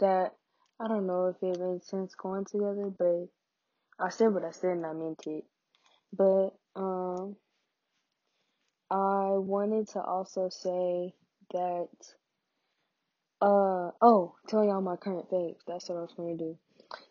that 0.00 0.34
I 0.80 0.88
don't 0.88 1.06
know 1.06 1.26
if 1.26 1.36
it 1.42 1.60
made 1.60 1.84
sense 1.84 2.14
going 2.16 2.44
together, 2.44 2.90
but 2.98 3.28
I 4.00 4.08
said 4.08 4.34
what 4.34 4.44
I 4.44 4.50
said 4.50 4.72
and 4.72 4.86
I 4.86 4.92
meant 4.92 5.22
it. 5.26 5.44
But 6.12 6.50
um 6.74 7.36
I 8.90 9.32
wanted 9.36 9.88
to 9.88 10.00
also 10.00 10.48
say 10.50 11.14
that 11.52 11.88
uh 13.40 13.90
oh, 14.02 14.34
tell 14.48 14.64
y'all 14.64 14.80
my 14.80 14.96
current 14.96 15.30
phase. 15.30 15.56
That's 15.66 15.88
what 15.88 15.98
I 15.98 16.00
was 16.02 16.14
gonna 16.16 16.36
do. 16.36 16.58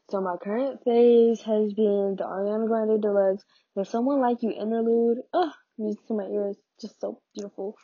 So 0.10 0.22
my 0.22 0.38
current 0.38 0.84
phase 0.84 1.42
has 1.42 1.74
been 1.74 2.16
the 2.18 2.24
Ariana 2.24 2.68
Grande 2.68 3.02
Deluxe, 3.02 3.44
There's 3.76 3.90
Someone 3.90 4.22
Like 4.22 4.42
You 4.42 4.52
interlude. 4.52 5.20
Ugh, 5.34 5.54
music 5.78 6.06
to 6.08 6.14
my 6.16 6.26
ears, 6.26 6.58
just 6.82 7.00
so 7.00 7.22
beautiful. 7.36 7.76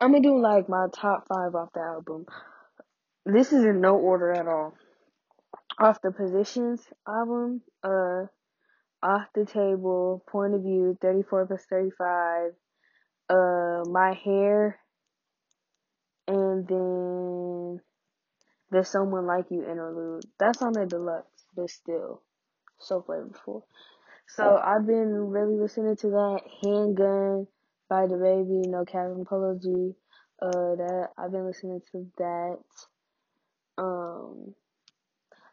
I'm 0.00 0.12
gonna 0.12 0.22
do 0.22 0.40
like 0.40 0.68
my 0.68 0.86
top 0.92 1.26
five 1.28 1.54
off 1.54 1.72
the 1.74 1.80
album. 1.80 2.26
This 3.26 3.52
is 3.52 3.64
in 3.64 3.80
no 3.80 3.96
order 3.96 4.32
at 4.32 4.48
all. 4.48 4.74
Off 5.78 6.00
the 6.02 6.10
Positions 6.10 6.80
album, 7.06 7.62
uh, 7.84 8.24
Off 9.02 9.26
the 9.34 9.44
Table, 9.44 10.22
Point 10.28 10.54
of 10.54 10.62
View, 10.62 10.96
34 11.00 11.46
plus 11.46 11.64
35, 11.68 12.52
uh, 13.28 13.82
My 13.90 14.12
Hair, 14.24 14.78
and 16.28 16.66
then 16.68 17.80
There's 18.70 18.88
Someone 18.88 19.26
Like 19.26 19.46
You 19.50 19.62
interlude. 19.68 20.24
That's 20.38 20.62
on 20.62 20.72
the 20.72 20.86
deluxe, 20.86 21.44
but 21.56 21.70
still 21.70 22.22
so 22.78 23.02
flavorful. 23.02 23.62
So 24.28 24.56
I've 24.56 24.86
been 24.86 25.30
really 25.30 25.56
listening 25.56 25.96
to 25.96 26.08
that 26.08 26.40
Handgun 26.62 27.46
by 27.88 28.06
the 28.06 28.16
baby, 28.16 28.66
no 28.68 28.84
Kevin 28.84 29.24
Polo 29.24 29.58
G. 29.60 29.94
Uh, 30.40 30.76
that 30.76 31.08
I've 31.18 31.32
been 31.32 31.46
listening 31.46 31.82
to 31.92 32.06
that. 32.18 32.58
Um, 33.78 34.54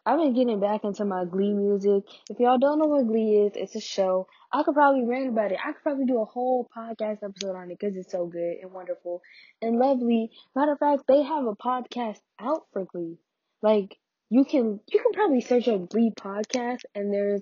I've 0.10 0.18
been 0.18 0.34
getting 0.34 0.60
back 0.60 0.86
into 0.86 1.06
my 1.06 1.24
Glee 1.24 1.54
music. 1.54 2.04
If 2.32 2.40
y'all 2.40 2.58
don't 2.58 2.80
know 2.80 2.88
what 2.88 3.06
Glee 3.06 3.46
is, 3.46 3.52
it's 3.54 3.76
a 3.76 3.80
show. 3.80 4.26
I 4.52 4.64
could 4.64 4.74
probably 4.74 5.06
rant 5.06 5.30
about 5.30 5.52
it. 5.52 5.60
I 5.64 5.72
could 5.72 5.84
probably 5.84 6.06
do 6.06 6.20
a 6.20 6.26
whole 6.26 6.68
podcast 6.76 7.22
episode 7.22 7.56
on 7.56 7.70
it 7.70 7.78
because 7.80 7.96
it's 7.96 8.12
so 8.12 8.26
good 8.26 8.56
and 8.60 8.72
wonderful 8.72 9.22
and 9.62 9.78
lovely. 9.78 10.32
Matter 10.56 10.72
of 10.72 10.80
fact, 10.80 11.04
they 11.08 11.22
have 11.22 11.46
a 11.46 11.56
podcast 11.56 12.18
out 12.40 12.64
for 12.74 12.86
Glee. 12.86 13.20
Like 13.62 14.00
you 14.32 14.46
can 14.46 14.80
you 14.92 15.00
can 15.00 15.12
probably 15.14 15.42
search 15.42 15.68
up 15.68 15.88
Glee 15.90 16.12
podcast 16.20 16.80
and 16.96 17.14
there's 17.14 17.42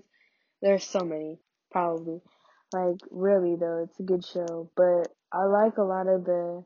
there's 0.62 0.84
so 0.84 1.06
many 1.06 1.40
probably. 1.72 2.20
Like 2.74 3.00
really 3.12 3.56
though, 3.56 3.86
it's 3.88 3.98
a 4.02 4.04
good 4.04 4.26
show. 4.26 4.70
But 4.76 5.08
I 5.32 5.46
like 5.46 5.78
a 5.78 5.84
lot 5.84 6.08
of 6.08 6.26
the. 6.26 6.66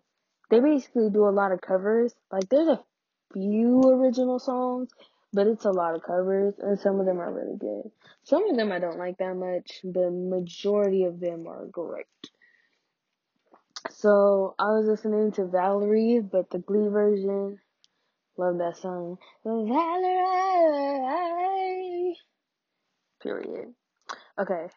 They 0.49 0.61
basically 0.61 1.11
do 1.11 1.27
a 1.27 1.29
lot 1.29 1.51
of 1.51 1.61
covers. 1.61 2.11
Like 2.31 2.49
there's 2.49 2.69
a 2.69 2.83
few 3.33 3.81
original 3.83 4.39
songs, 4.39 4.89
but 5.33 5.47
it's 5.47 5.65
a 5.65 5.71
lot 5.71 5.95
of 5.95 6.03
covers, 6.03 6.55
and 6.59 6.79
some 6.79 6.99
of 6.99 7.05
them 7.05 7.19
are 7.19 7.31
really 7.31 7.57
good. 7.57 7.91
Some 8.23 8.49
of 8.49 8.57
them 8.57 8.71
I 8.71 8.79
don't 8.79 8.97
like 8.99 9.17
that 9.17 9.35
much. 9.35 9.79
But 9.83 10.11
majority 10.11 11.05
of 11.05 11.19
them 11.19 11.47
are 11.47 11.65
great. 11.65 12.05
So 13.89 14.55
I 14.59 14.65
was 14.65 14.85
listening 14.87 15.31
to 15.33 15.45
Valerie, 15.45 16.19
but 16.21 16.49
the 16.49 16.59
Glee 16.59 16.87
version. 16.87 17.59
Love 18.37 18.57
that 18.59 18.77
song. 18.77 19.17
Valerie. 19.43 19.67
Period. 23.21 23.73
Okay. 24.39 24.67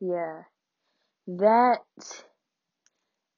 Yeah. 0.00 0.42
That 1.26 1.80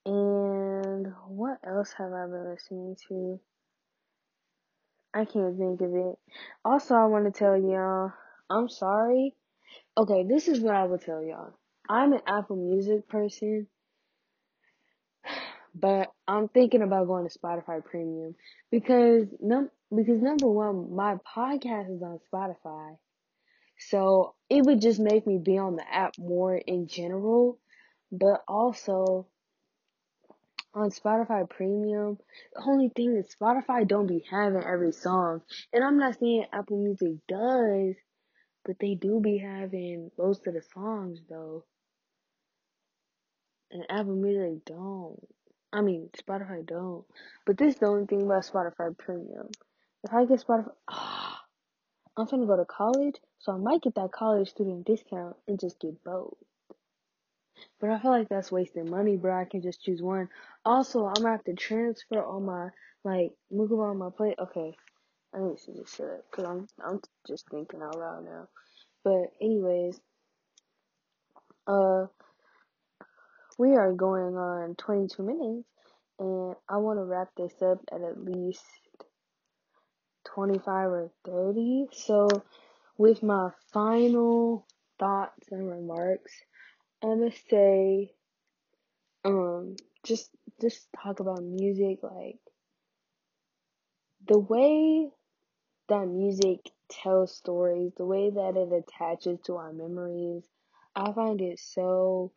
and 0.04 1.12
what 1.26 1.58
else 1.66 1.92
have 1.98 2.12
I 2.12 2.26
been 2.26 2.50
listening 2.50 2.96
to? 3.08 3.38
I 5.14 5.24
can't 5.24 5.56
think 5.58 5.80
of 5.80 5.94
it. 5.94 6.18
Also, 6.64 6.94
I 6.94 7.06
want 7.06 7.32
to 7.32 7.38
tell 7.38 7.56
y'all, 7.56 8.12
I'm 8.50 8.68
sorry. 8.68 9.34
Okay, 9.96 10.24
this 10.28 10.48
is 10.48 10.60
what 10.60 10.74
I 10.74 10.84
will 10.84 10.98
tell 10.98 11.22
y'all. 11.22 11.54
I'm 11.88 12.12
an 12.12 12.20
Apple 12.26 12.56
Music 12.56 13.08
person, 13.08 13.66
but 15.74 16.12
I'm 16.26 16.48
thinking 16.48 16.82
about 16.82 17.06
going 17.06 17.28
to 17.28 17.38
Spotify 17.38 17.84
Premium 17.84 18.34
because 18.70 19.26
num 19.40 19.70
because 19.94 20.20
number 20.20 20.48
one, 20.48 20.94
my 20.94 21.16
podcast 21.34 21.94
is 21.94 22.02
on 22.02 22.20
Spotify, 22.32 22.96
so 23.78 24.34
it 24.50 24.62
would 24.66 24.82
just 24.82 25.00
make 25.00 25.26
me 25.26 25.38
be 25.38 25.56
on 25.56 25.76
the 25.76 25.84
app 25.90 26.18
more 26.18 26.54
in 26.56 26.86
general. 26.86 27.58
But 28.12 28.42
also, 28.46 29.26
on 30.78 30.90
Spotify 30.90 31.48
Premium, 31.48 32.18
the 32.54 32.62
only 32.66 32.88
thing 32.88 33.16
is 33.16 33.34
Spotify 33.34 33.86
don't 33.86 34.06
be 34.06 34.24
having 34.30 34.62
every 34.62 34.92
song. 34.92 35.42
And 35.72 35.82
I'm 35.82 35.98
not 35.98 36.18
saying 36.18 36.46
Apple 36.52 36.78
Music 36.78 37.18
does, 37.28 37.96
but 38.64 38.76
they 38.80 38.94
do 38.94 39.20
be 39.20 39.38
having 39.38 40.10
most 40.16 40.46
of 40.46 40.54
the 40.54 40.62
songs 40.74 41.20
though. 41.28 41.64
And 43.70 43.84
Apple 43.90 44.14
Music 44.16 44.64
don't. 44.64 45.20
I 45.72 45.82
mean, 45.82 46.10
Spotify 46.16 46.66
don't. 46.66 47.04
But 47.44 47.58
this 47.58 47.74
is 47.74 47.80
the 47.80 47.86
only 47.86 48.06
thing 48.06 48.22
about 48.22 48.46
Spotify 48.46 48.96
Premium. 48.96 49.48
If 50.04 50.14
I 50.14 50.24
get 50.24 50.40
Spotify, 50.46 50.70
ah, 50.88 51.42
I'm 52.16 52.26
gonna 52.26 52.46
go 52.46 52.56
to 52.56 52.64
college, 52.64 53.16
so 53.38 53.52
I 53.52 53.58
might 53.58 53.82
get 53.82 53.96
that 53.96 54.12
college 54.12 54.48
student 54.48 54.86
discount 54.86 55.36
and 55.48 55.60
just 55.60 55.80
get 55.80 56.02
both. 56.04 56.36
But 57.80 57.90
I 57.90 57.98
feel 57.98 58.10
like 58.10 58.28
that's 58.28 58.52
wasting 58.52 58.90
money, 58.90 59.16
bro. 59.16 59.38
I 59.38 59.44
can 59.44 59.62
just 59.62 59.82
choose 59.82 60.02
one. 60.02 60.28
Also, 60.64 61.06
I'm 61.06 61.14
gonna 61.14 61.30
have 61.30 61.44
to 61.44 61.54
transfer 61.54 62.22
all 62.22 62.40
my 62.40 62.68
like 63.04 63.32
move 63.50 63.72
on 63.72 63.98
my 63.98 64.10
plate. 64.10 64.38
Okay, 64.38 64.76
I 65.34 65.38
need 65.40 65.58
to 65.58 65.74
just 65.74 65.96
shut 65.96 66.06
up 66.06 66.30
because 66.30 66.44
I'm 66.44 66.68
I'm 66.84 67.00
just 67.26 67.48
thinking 67.50 67.82
out 67.82 67.98
loud 67.98 68.24
now. 68.24 68.48
But 69.04 69.32
anyways, 69.40 70.00
uh, 71.66 72.06
we 73.58 73.74
are 73.76 73.92
going 73.92 74.36
on 74.36 74.74
22 74.76 75.22
minutes, 75.22 75.68
and 76.18 76.54
I 76.68 76.78
want 76.78 76.98
to 76.98 77.04
wrap 77.04 77.28
this 77.36 77.54
up 77.62 77.80
at 77.92 78.02
at 78.02 78.24
least 78.24 78.64
25 80.34 80.90
or 80.90 81.10
30. 81.24 81.86
So, 81.92 82.28
with 82.96 83.22
my 83.22 83.50
final 83.72 84.66
thoughts 84.98 85.48
and 85.50 85.70
remarks. 85.70 86.32
I'm 87.02 87.18
gonna 87.18 87.32
say, 87.32 88.14
um, 89.24 89.76
just 90.04 90.30
just 90.60 90.88
talk 91.02 91.20
about 91.20 91.42
music, 91.42 92.00
like 92.02 92.38
the 94.28 94.38
way 94.38 95.10
that 95.88 96.06
music 96.08 96.60
tells 96.90 97.34
stories, 97.36 97.92
the 97.96 98.06
way 98.06 98.30
that 98.30 98.56
it 98.56 98.72
attaches 98.72 99.38
to 99.44 99.56
our 99.56 99.72
memories. 99.72 100.44
I 100.96 101.12
find 101.12 101.40
it 101.40 101.58
so 101.60 102.32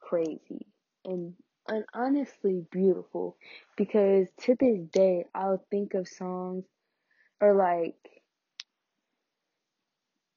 crazy 0.00 0.66
and 1.04 1.34
and 1.68 1.84
honestly 1.94 2.64
beautiful 2.70 3.36
because 3.76 4.28
to 4.42 4.56
this 4.60 4.80
day 4.92 5.26
I'll 5.34 5.64
think 5.70 5.94
of 5.94 6.08
songs 6.08 6.64
or 7.40 7.54
like 7.54 7.96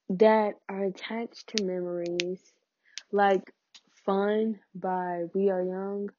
that 0.10 0.56
are 0.67 0.84
attached 0.86 1.48
to 1.56 1.63
memories 1.63 2.54
like 3.12 3.54
Fun 4.06 4.60
by 4.76 5.26
We 5.34 5.50
Are 5.50 5.63
Young. 5.63 6.10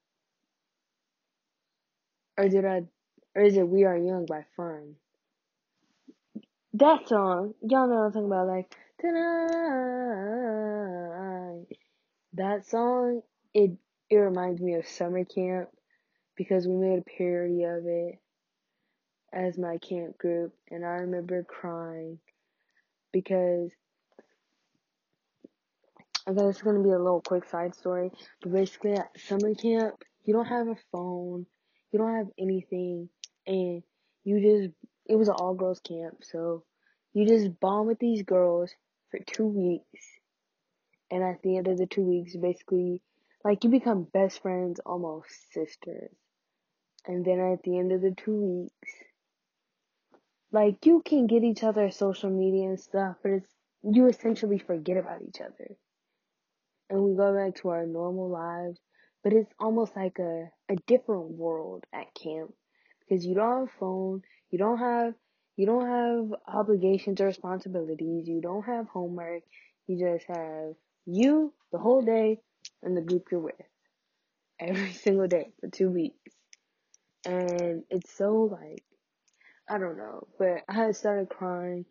Or 2.37 2.49
did 2.49 2.65
I 2.65 2.83
or 3.35 3.43
is 3.43 3.57
it 3.57 3.69
We 3.69 3.85
Are 3.85 3.97
Young 3.97 4.27
by 4.27 4.45
Fun? 4.57 4.97
That 6.75 7.09
song, 7.09 7.55
y'all 7.63 7.89
know 7.89 7.97
what 7.97 8.07
I'm 8.07 8.13
talking 8.13 8.27
about, 8.27 8.47
like 8.47 8.77
tonight. 9.01 9.27
That 12.35 12.67
song, 12.67 13.23
it 13.55 13.73
it 14.09 14.17
reminds 14.17 14.61
me 14.61 14.75
of 14.75 14.87
summer 14.87 15.25
camp 15.25 15.69
because 16.37 16.67
we 16.67 16.75
made 16.75 16.99
a 17.01 17.05
parody 17.19 17.65
of 17.65 17.87
it 17.87 18.19
as 19.33 19.59
my 19.59 19.79
camp 19.79 20.19
group, 20.19 20.53
and 20.71 20.85
I 20.85 20.99
remember 21.01 21.45
crying 21.45 22.19
because 23.13 23.71
This 26.33 26.57
is 26.57 26.63
gonna 26.63 26.83
be 26.83 26.91
a 26.91 26.99
little 26.99 27.23
quick 27.23 27.49
side 27.49 27.75
story, 27.75 28.13
but 28.41 28.53
basically 28.53 28.93
at 28.93 29.19
summer 29.19 29.53
camp, 29.53 30.05
you 30.25 30.33
don't 30.33 30.47
have 30.47 30.69
a 30.69 30.77
phone, 30.93 31.45
you 31.91 31.99
don't 31.99 32.15
have 32.15 32.29
anything, 32.39 33.09
and 33.49 33.83
you 34.23 34.41
just, 34.41 34.75
it 35.07 35.17
was 35.17 35.27
an 35.27 35.35
all 35.39 35.55
girls 35.55 35.81
camp, 35.81 36.23
so 36.23 36.63
you 37.13 37.27
just 37.27 37.59
bond 37.59 37.89
with 37.89 37.99
these 37.99 38.23
girls 38.23 38.73
for 39.11 39.19
two 39.27 39.47
weeks, 39.47 40.07
and 41.11 41.25
at 41.25 41.43
the 41.43 41.57
end 41.57 41.67
of 41.67 41.79
the 41.79 41.87
two 41.87 42.03
weeks, 42.03 42.37
basically, 42.37 43.03
like 43.45 43.65
you 43.65 43.71
become 43.71 44.05
best 44.05 44.41
friends, 44.41 44.79
almost 44.87 45.53
sisters, 45.53 46.15
and 47.07 47.25
then 47.25 47.41
at 47.41 47.65
the 47.65 47.77
end 47.77 47.91
of 47.91 48.03
the 48.03 48.15
two 48.17 48.37
weeks, 48.37 48.93
like 50.53 50.87
you 50.87 51.03
can 51.05 51.27
get 51.27 51.43
each 51.43 51.65
other 51.65 51.91
social 51.91 52.31
media 52.31 52.69
and 52.69 52.79
stuff, 52.79 53.17
but 53.21 53.33
it's, 53.33 53.53
you 53.83 54.07
essentially 54.07 54.59
forget 54.59 54.97
about 54.97 55.23
each 55.23 55.41
other 55.41 55.77
and 56.91 57.03
we 57.03 57.15
go 57.17 57.35
back 57.35 57.55
to 57.63 57.69
our 57.71 57.87
normal 57.87 58.29
lives. 58.29 58.79
But 59.23 59.33
it's 59.33 59.53
almost 59.59 59.95
like 59.97 60.19
a, 60.19 60.51
a 60.71 60.77
different 60.87 61.31
world 61.33 61.85
at 61.93 62.15
camp 62.15 62.53
because 63.01 63.25
you 63.25 63.35
don't 63.35 63.61
have 63.61 63.69
a 63.69 63.79
phone, 63.79 64.23
you 64.51 64.59
don't 64.59 64.79
have 64.79 65.15
you 65.57 65.67
don't 65.67 65.87
have 65.87 66.41
obligations 66.49 67.21
or 67.21 67.27
responsibilities, 67.27 68.27
you 68.29 68.41
don't 68.41 68.65
have 68.65 68.89
homework, 68.89 69.43
you 69.87 69.99
just 69.99 70.27
have 70.29 70.75
you 71.07 71.53
the 71.71 71.79
whole 71.79 72.03
day 72.03 72.39
and 72.83 72.97
the 72.97 73.03
group 73.03 73.29
you're 73.31 73.41
with 73.41 73.55
every 74.59 74.93
single 75.05 75.27
day 75.27 75.51
for 75.61 75.69
two 75.69 75.91
weeks. 75.91 76.17
And 77.25 77.85
it's 77.91 78.11
so 78.17 78.49
like 78.51 78.83
I 79.69 79.79
don't 79.79 79.99
know, 79.99 80.27
but 80.39 80.65
I 80.69 80.73
had 80.73 80.97
started 80.97 81.29
crying 81.29 81.85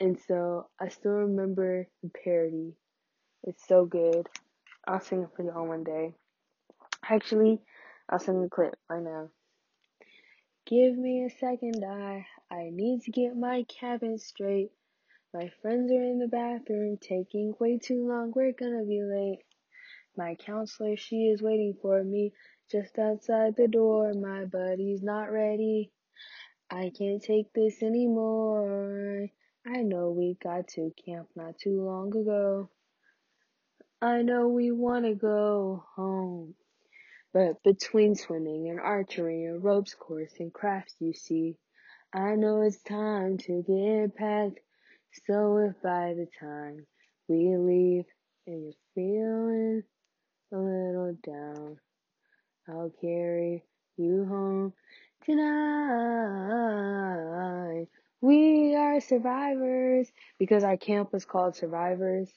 and 0.00 0.18
so 0.28 0.68
I 0.78 0.88
still 0.88 1.12
remember 1.12 1.88
the 2.02 2.10
parody. 2.24 2.74
It's 3.44 3.66
so 3.66 3.84
good. 3.84 4.28
I'll 4.86 5.00
sing 5.00 5.22
it 5.22 5.30
for 5.34 5.42
y'all 5.42 5.66
one 5.66 5.84
day. 5.84 6.14
Actually, 7.08 7.60
I'll 8.08 8.18
send 8.18 8.44
the 8.44 8.48
clip 8.48 8.74
right 8.88 9.02
now. 9.02 9.30
Give 10.66 10.96
me 10.96 11.24
a 11.24 11.30
second, 11.30 11.84
I, 11.84 12.26
I 12.50 12.70
need 12.70 13.02
to 13.02 13.10
get 13.10 13.36
my 13.36 13.64
cabin 13.64 14.18
straight. 14.18 14.70
My 15.32 15.50
friends 15.60 15.90
are 15.90 16.02
in 16.02 16.18
the 16.18 16.28
bathroom, 16.28 16.98
taking 16.98 17.54
way 17.58 17.78
too 17.78 18.06
long, 18.06 18.32
we're 18.34 18.52
gonna 18.52 18.84
be 18.84 19.02
late. 19.02 19.42
My 20.16 20.36
counselor, 20.36 20.96
she 20.96 21.28
is 21.28 21.42
waiting 21.42 21.76
for 21.82 22.02
me 22.04 22.32
just 22.70 22.98
outside 22.98 23.56
the 23.56 23.68
door. 23.68 24.12
My 24.14 24.44
buddy's 24.44 25.02
not 25.02 25.32
ready. 25.32 25.90
I 26.70 26.92
can't 26.96 27.22
take 27.22 27.52
this 27.52 27.82
anymore. 27.82 29.28
I 29.66 29.82
know 29.82 30.10
we 30.10 30.36
got 30.42 30.68
to 30.68 30.92
camp 31.04 31.28
not 31.34 31.58
too 31.58 31.82
long 31.82 32.16
ago. 32.16 32.70
I 34.04 34.20
know 34.20 34.48
we 34.48 34.70
wanna 34.70 35.14
go 35.14 35.82
home. 35.96 36.54
But 37.32 37.62
between 37.62 38.16
swimming 38.16 38.68
and 38.68 38.78
archery 38.78 39.44
and 39.44 39.64
ropes 39.64 39.94
course 39.94 40.34
and 40.38 40.52
crafts, 40.52 40.94
you 41.00 41.14
see, 41.14 41.56
I 42.12 42.34
know 42.34 42.60
it's 42.60 42.82
time 42.82 43.38
to 43.38 43.62
get 43.62 44.14
packed. 44.14 44.60
So 45.26 45.56
if 45.56 45.80
by 45.80 46.12
the 46.12 46.26
time 46.38 46.86
we 47.28 47.56
leave 47.56 48.04
and 48.46 48.64
you're 48.64 48.74
feeling 48.94 49.84
a 50.52 50.56
little 50.58 51.16
down, 51.24 51.80
I'll 52.68 52.92
carry 53.00 53.64
you 53.96 54.26
home 54.26 54.74
tonight. 55.24 56.66
We 58.20 58.76
are 58.76 59.00
survivors 59.00 60.12
because 60.38 60.62
our 60.62 60.76
camp 60.76 61.10
was 61.10 61.24
called 61.24 61.56
Survivors. 61.56 62.30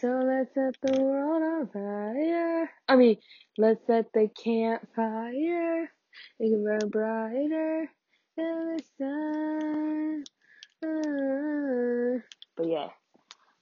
So 0.00 0.08
let's 0.08 0.54
set 0.54 0.76
the 0.80 0.98
world 0.98 1.42
on 1.42 1.68
fire. 1.68 2.70
I 2.88 2.96
mean, 2.96 3.18
let's 3.58 3.86
set 3.86 4.06
the 4.14 4.30
campfire. 4.42 5.82
It 6.38 6.50
can 6.50 6.64
burn 6.64 6.88
brighter 6.88 7.90
than 8.34 8.76
the 8.76 8.82
sun. 8.96 10.24
Uh, 10.82 12.22
but 12.56 12.66
yeah, 12.66 12.88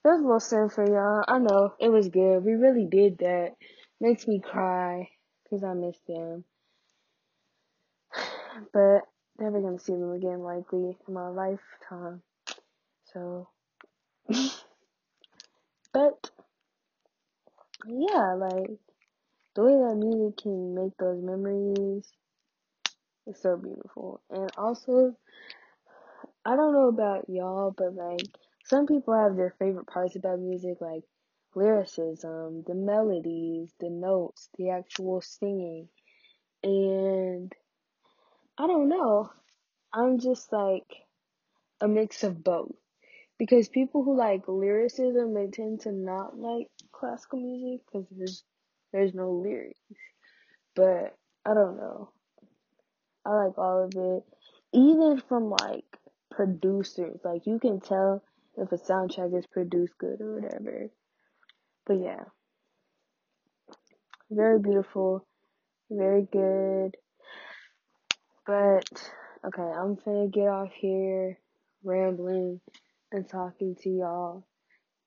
that 0.05 0.11
was 0.11 0.21
a 0.21 0.23
little 0.23 0.39
sin 0.39 0.69
for 0.69 0.87
y'all. 0.87 1.25
I 1.27 1.39
know 1.39 1.73
it 1.77 1.89
was 1.89 2.07
good. 2.07 2.45
We 2.45 2.53
really 2.53 2.85
did 2.85 3.17
that. 3.17 3.55
Makes 3.99 4.25
me 4.25 4.39
cry 4.39 5.09
because 5.43 5.65
I 5.65 5.73
miss 5.73 5.97
them. 6.07 6.45
But 8.73 9.01
never 9.37 9.61
gonna 9.61 9.79
see 9.79 9.93
them 9.93 10.11
again, 10.13 10.39
likely 10.39 10.97
in 11.05 11.13
my 11.13 11.27
lifetime. 11.27 12.21
So, 13.13 13.49
but 15.93 16.29
yeah, 17.85 18.33
like 18.33 18.69
the 19.55 19.63
way 19.63 19.73
that 19.73 19.95
music 19.95 20.37
can 20.37 20.75
make 20.75 20.95
those 20.97 21.21
memories 21.21 22.05
is 23.27 23.41
so 23.41 23.57
beautiful. 23.57 24.21
And 24.29 24.49
also, 24.57 25.15
I 26.45 26.55
don't 26.55 26.73
know 26.73 26.87
about 26.89 27.29
y'all, 27.29 27.73
but 27.75 27.95
like 27.95 28.21
some 28.65 28.87
people 28.87 29.13
have 29.13 29.35
their 29.35 29.55
favorite 29.59 29.87
parts 29.87 30.15
about 30.15 30.39
music, 30.39 30.77
like 30.81 31.03
lyricism, 31.55 32.63
the 32.67 32.75
melodies, 32.75 33.71
the 33.79 33.89
notes, 33.89 34.49
the 34.57 34.69
actual 34.69 35.21
singing. 35.21 35.89
And 36.63 37.53
I 38.57 38.67
don't 38.67 38.89
know. 38.89 39.31
I'm 39.93 40.19
just 40.19 40.51
like 40.51 40.85
a 41.81 41.87
mix 41.87 42.23
of 42.23 42.43
both. 42.43 42.75
Because 43.37 43.69
people 43.69 44.03
who 44.03 44.17
like 44.17 44.47
lyricism, 44.47 45.33
they 45.33 45.47
tend 45.47 45.81
to 45.81 45.91
not 45.91 46.37
like 46.37 46.67
classical 46.99 47.39
music 47.39 47.85
because 47.85 48.07
there's 48.11 48.43
there's 48.91 49.13
no 49.13 49.31
lyrics. 49.31 49.79
But 50.75 51.15
I 51.45 51.53
don't 51.53 51.77
know. 51.77 52.09
I 53.25 53.31
like 53.31 53.57
all 53.57 53.83
of 53.83 53.93
it, 53.95 54.23
even 54.73 55.21
from 55.27 55.49
like 55.49 55.85
producers. 56.31 57.19
Like 57.23 57.45
you 57.45 57.59
can 57.59 57.79
tell 57.79 58.23
if 58.57 58.71
a 58.71 58.77
soundtrack 58.77 59.37
is 59.37 59.45
produced 59.47 59.93
good 59.99 60.21
or 60.21 60.35
whatever. 60.35 60.89
But 61.85 61.99
yeah, 62.01 62.23
very 64.29 64.59
beautiful, 64.59 65.25
very 65.89 66.27
good. 66.31 66.95
But 68.45 68.89
okay, 69.45 69.61
I'm 69.61 69.95
gonna 70.03 70.27
get 70.27 70.47
off 70.47 70.71
here 70.73 71.37
rambling 71.83 72.61
and 73.11 73.27
talking 73.29 73.75
to 73.83 73.89
y'all. 73.89 74.45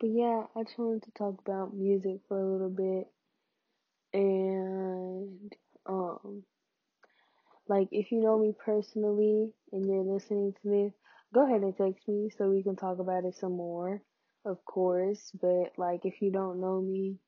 But 0.03 0.11
yeah, 0.11 0.45
I 0.57 0.65
just 0.65 0.79
wanted 0.81 1.05
to 1.05 1.13
talk 1.13 1.37
about 1.47 1.77
music 1.77 2.23
for 2.29 2.41
a 2.41 2.53
little 2.53 2.71
bit. 2.71 3.09
And 4.13 5.55
um 5.87 6.43
like 7.69 7.89
if 7.93 8.13
you 8.13 8.21
know 8.21 8.39
me 8.39 8.53
personally 8.65 9.53
and 9.73 9.87
you're 9.87 10.03
listening 10.03 10.55
to 10.63 10.69
this, 10.69 10.93
go 11.33 11.47
ahead 11.47 11.63
and 11.63 11.77
text 11.77 12.09
me 12.09 12.31
so 12.37 12.51
we 12.51 12.65
can 12.65 12.77
talk 12.77 12.99
about 12.99 13.25
it 13.25 13.37
some 13.37 13.57
more, 13.57 14.03
of 14.45 14.65
course. 14.65 15.31
But 15.41 15.73
like 15.79 16.05
if 16.05 16.21
you 16.21 16.33
don't 16.33 16.61
know 16.61 16.81
me, 16.83 17.19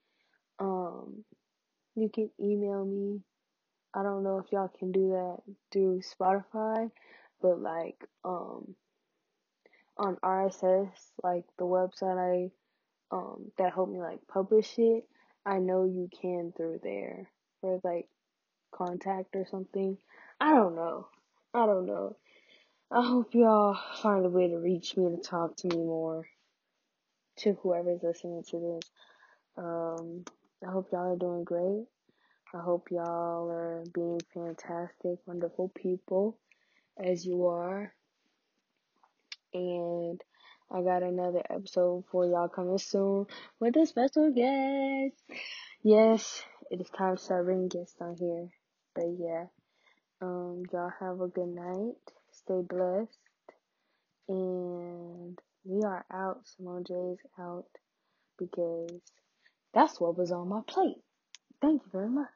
um 0.59 1.25
you 1.95 2.09
can 2.09 2.31
email 2.41 2.85
me. 2.85 3.21
I 3.95 4.03
don't 4.03 4.25
know 4.25 4.39
if 4.39 4.53
y'all 4.53 4.73
can 4.79 4.93
do 4.93 5.11
that 5.11 5.39
through 5.73 6.03
Spotify, 6.03 6.91
but 7.41 7.61
like 7.61 8.05
um 8.25 8.75
on 9.97 10.17
RSS, 10.25 10.91
like 11.23 11.45
the 11.59 11.65
website 11.65 12.19
I 12.19 12.51
um 13.15 13.53
that 13.59 13.73
helped 13.73 13.93
me 13.93 14.01
like 14.01 14.27
publish 14.27 14.75
it, 14.79 15.05
I 15.47 15.59
know 15.59 15.85
you 15.85 16.11
can 16.21 16.53
through 16.57 16.81
there 16.83 17.31
or 17.63 17.81
like 17.85 18.09
contact 18.73 19.37
or 19.37 19.47
something. 19.51 19.97
I 20.41 20.51
don't 20.51 20.75
know. 20.75 21.07
I 21.55 21.67
don't 21.67 21.87
know. 21.87 22.17
I 22.91 23.07
hope 23.07 23.35
y'all 23.35 23.79
find 24.03 24.27
a 24.27 24.29
way 24.29 24.49
to 24.49 24.59
reach 24.59 24.97
me 24.97 25.11
to 25.11 25.23
talk 25.23 25.57
to 25.59 25.69
me 25.69 25.77
more. 25.77 26.27
To 27.39 27.53
whoever's 27.63 28.03
listening 28.03 28.43
to 28.51 28.59
this. 28.59 28.91
Um 29.57 30.25
I 30.67 30.71
hope 30.71 30.89
y'all 30.93 31.13
are 31.13 31.17
doing 31.17 31.45
great. 31.45 31.87
I 32.55 32.59
hope 32.59 32.89
y'all 32.91 33.51
are 33.51 33.85
being 33.93 34.21
fantastic, 34.33 35.19
wonderful 35.27 35.71
people 35.75 36.39
as 36.99 37.27
you 37.27 37.47
are. 37.47 37.93
And 39.53 40.21
I 40.71 40.83
got 40.83 41.03
another 41.03 41.43
episode 41.51 42.05
for 42.11 42.27
y'all 42.27 42.49
coming 42.49 42.79
soon 42.79 43.27
with 43.61 43.77
a 43.77 43.87
special 43.87 44.33
guest. 44.33 45.41
Yes, 45.83 46.43
it 46.71 46.81
is 46.81 46.91
time 46.91 47.17
to 47.17 47.23
start 47.23 47.45
bringing 47.45 47.69
guests 47.69 47.97
on 48.01 48.17
here. 48.19 48.49
But 48.95 49.07
yeah, 49.19 49.47
um, 50.21 50.63
y'all 50.73 50.93
have 51.01 51.21
a 51.21 51.29
good 51.29 51.49
night. 51.49 51.95
Stay 52.33 52.61
blessed. 52.63 53.19
And 54.29 55.39
we 55.65 55.83
are 55.83 56.05
out. 56.13 56.47
Simone 56.47 56.85
J 56.85 56.95
is 56.95 57.19
out 57.39 57.67
because 58.39 59.01
that's 59.75 60.01
what 60.01 60.17
was 60.17 60.33
on 60.33 60.49
my 60.49 60.61
plate. 60.67 61.03
Thank 61.61 61.83
you 61.85 61.91
very 61.93 62.09
much. 62.09 62.29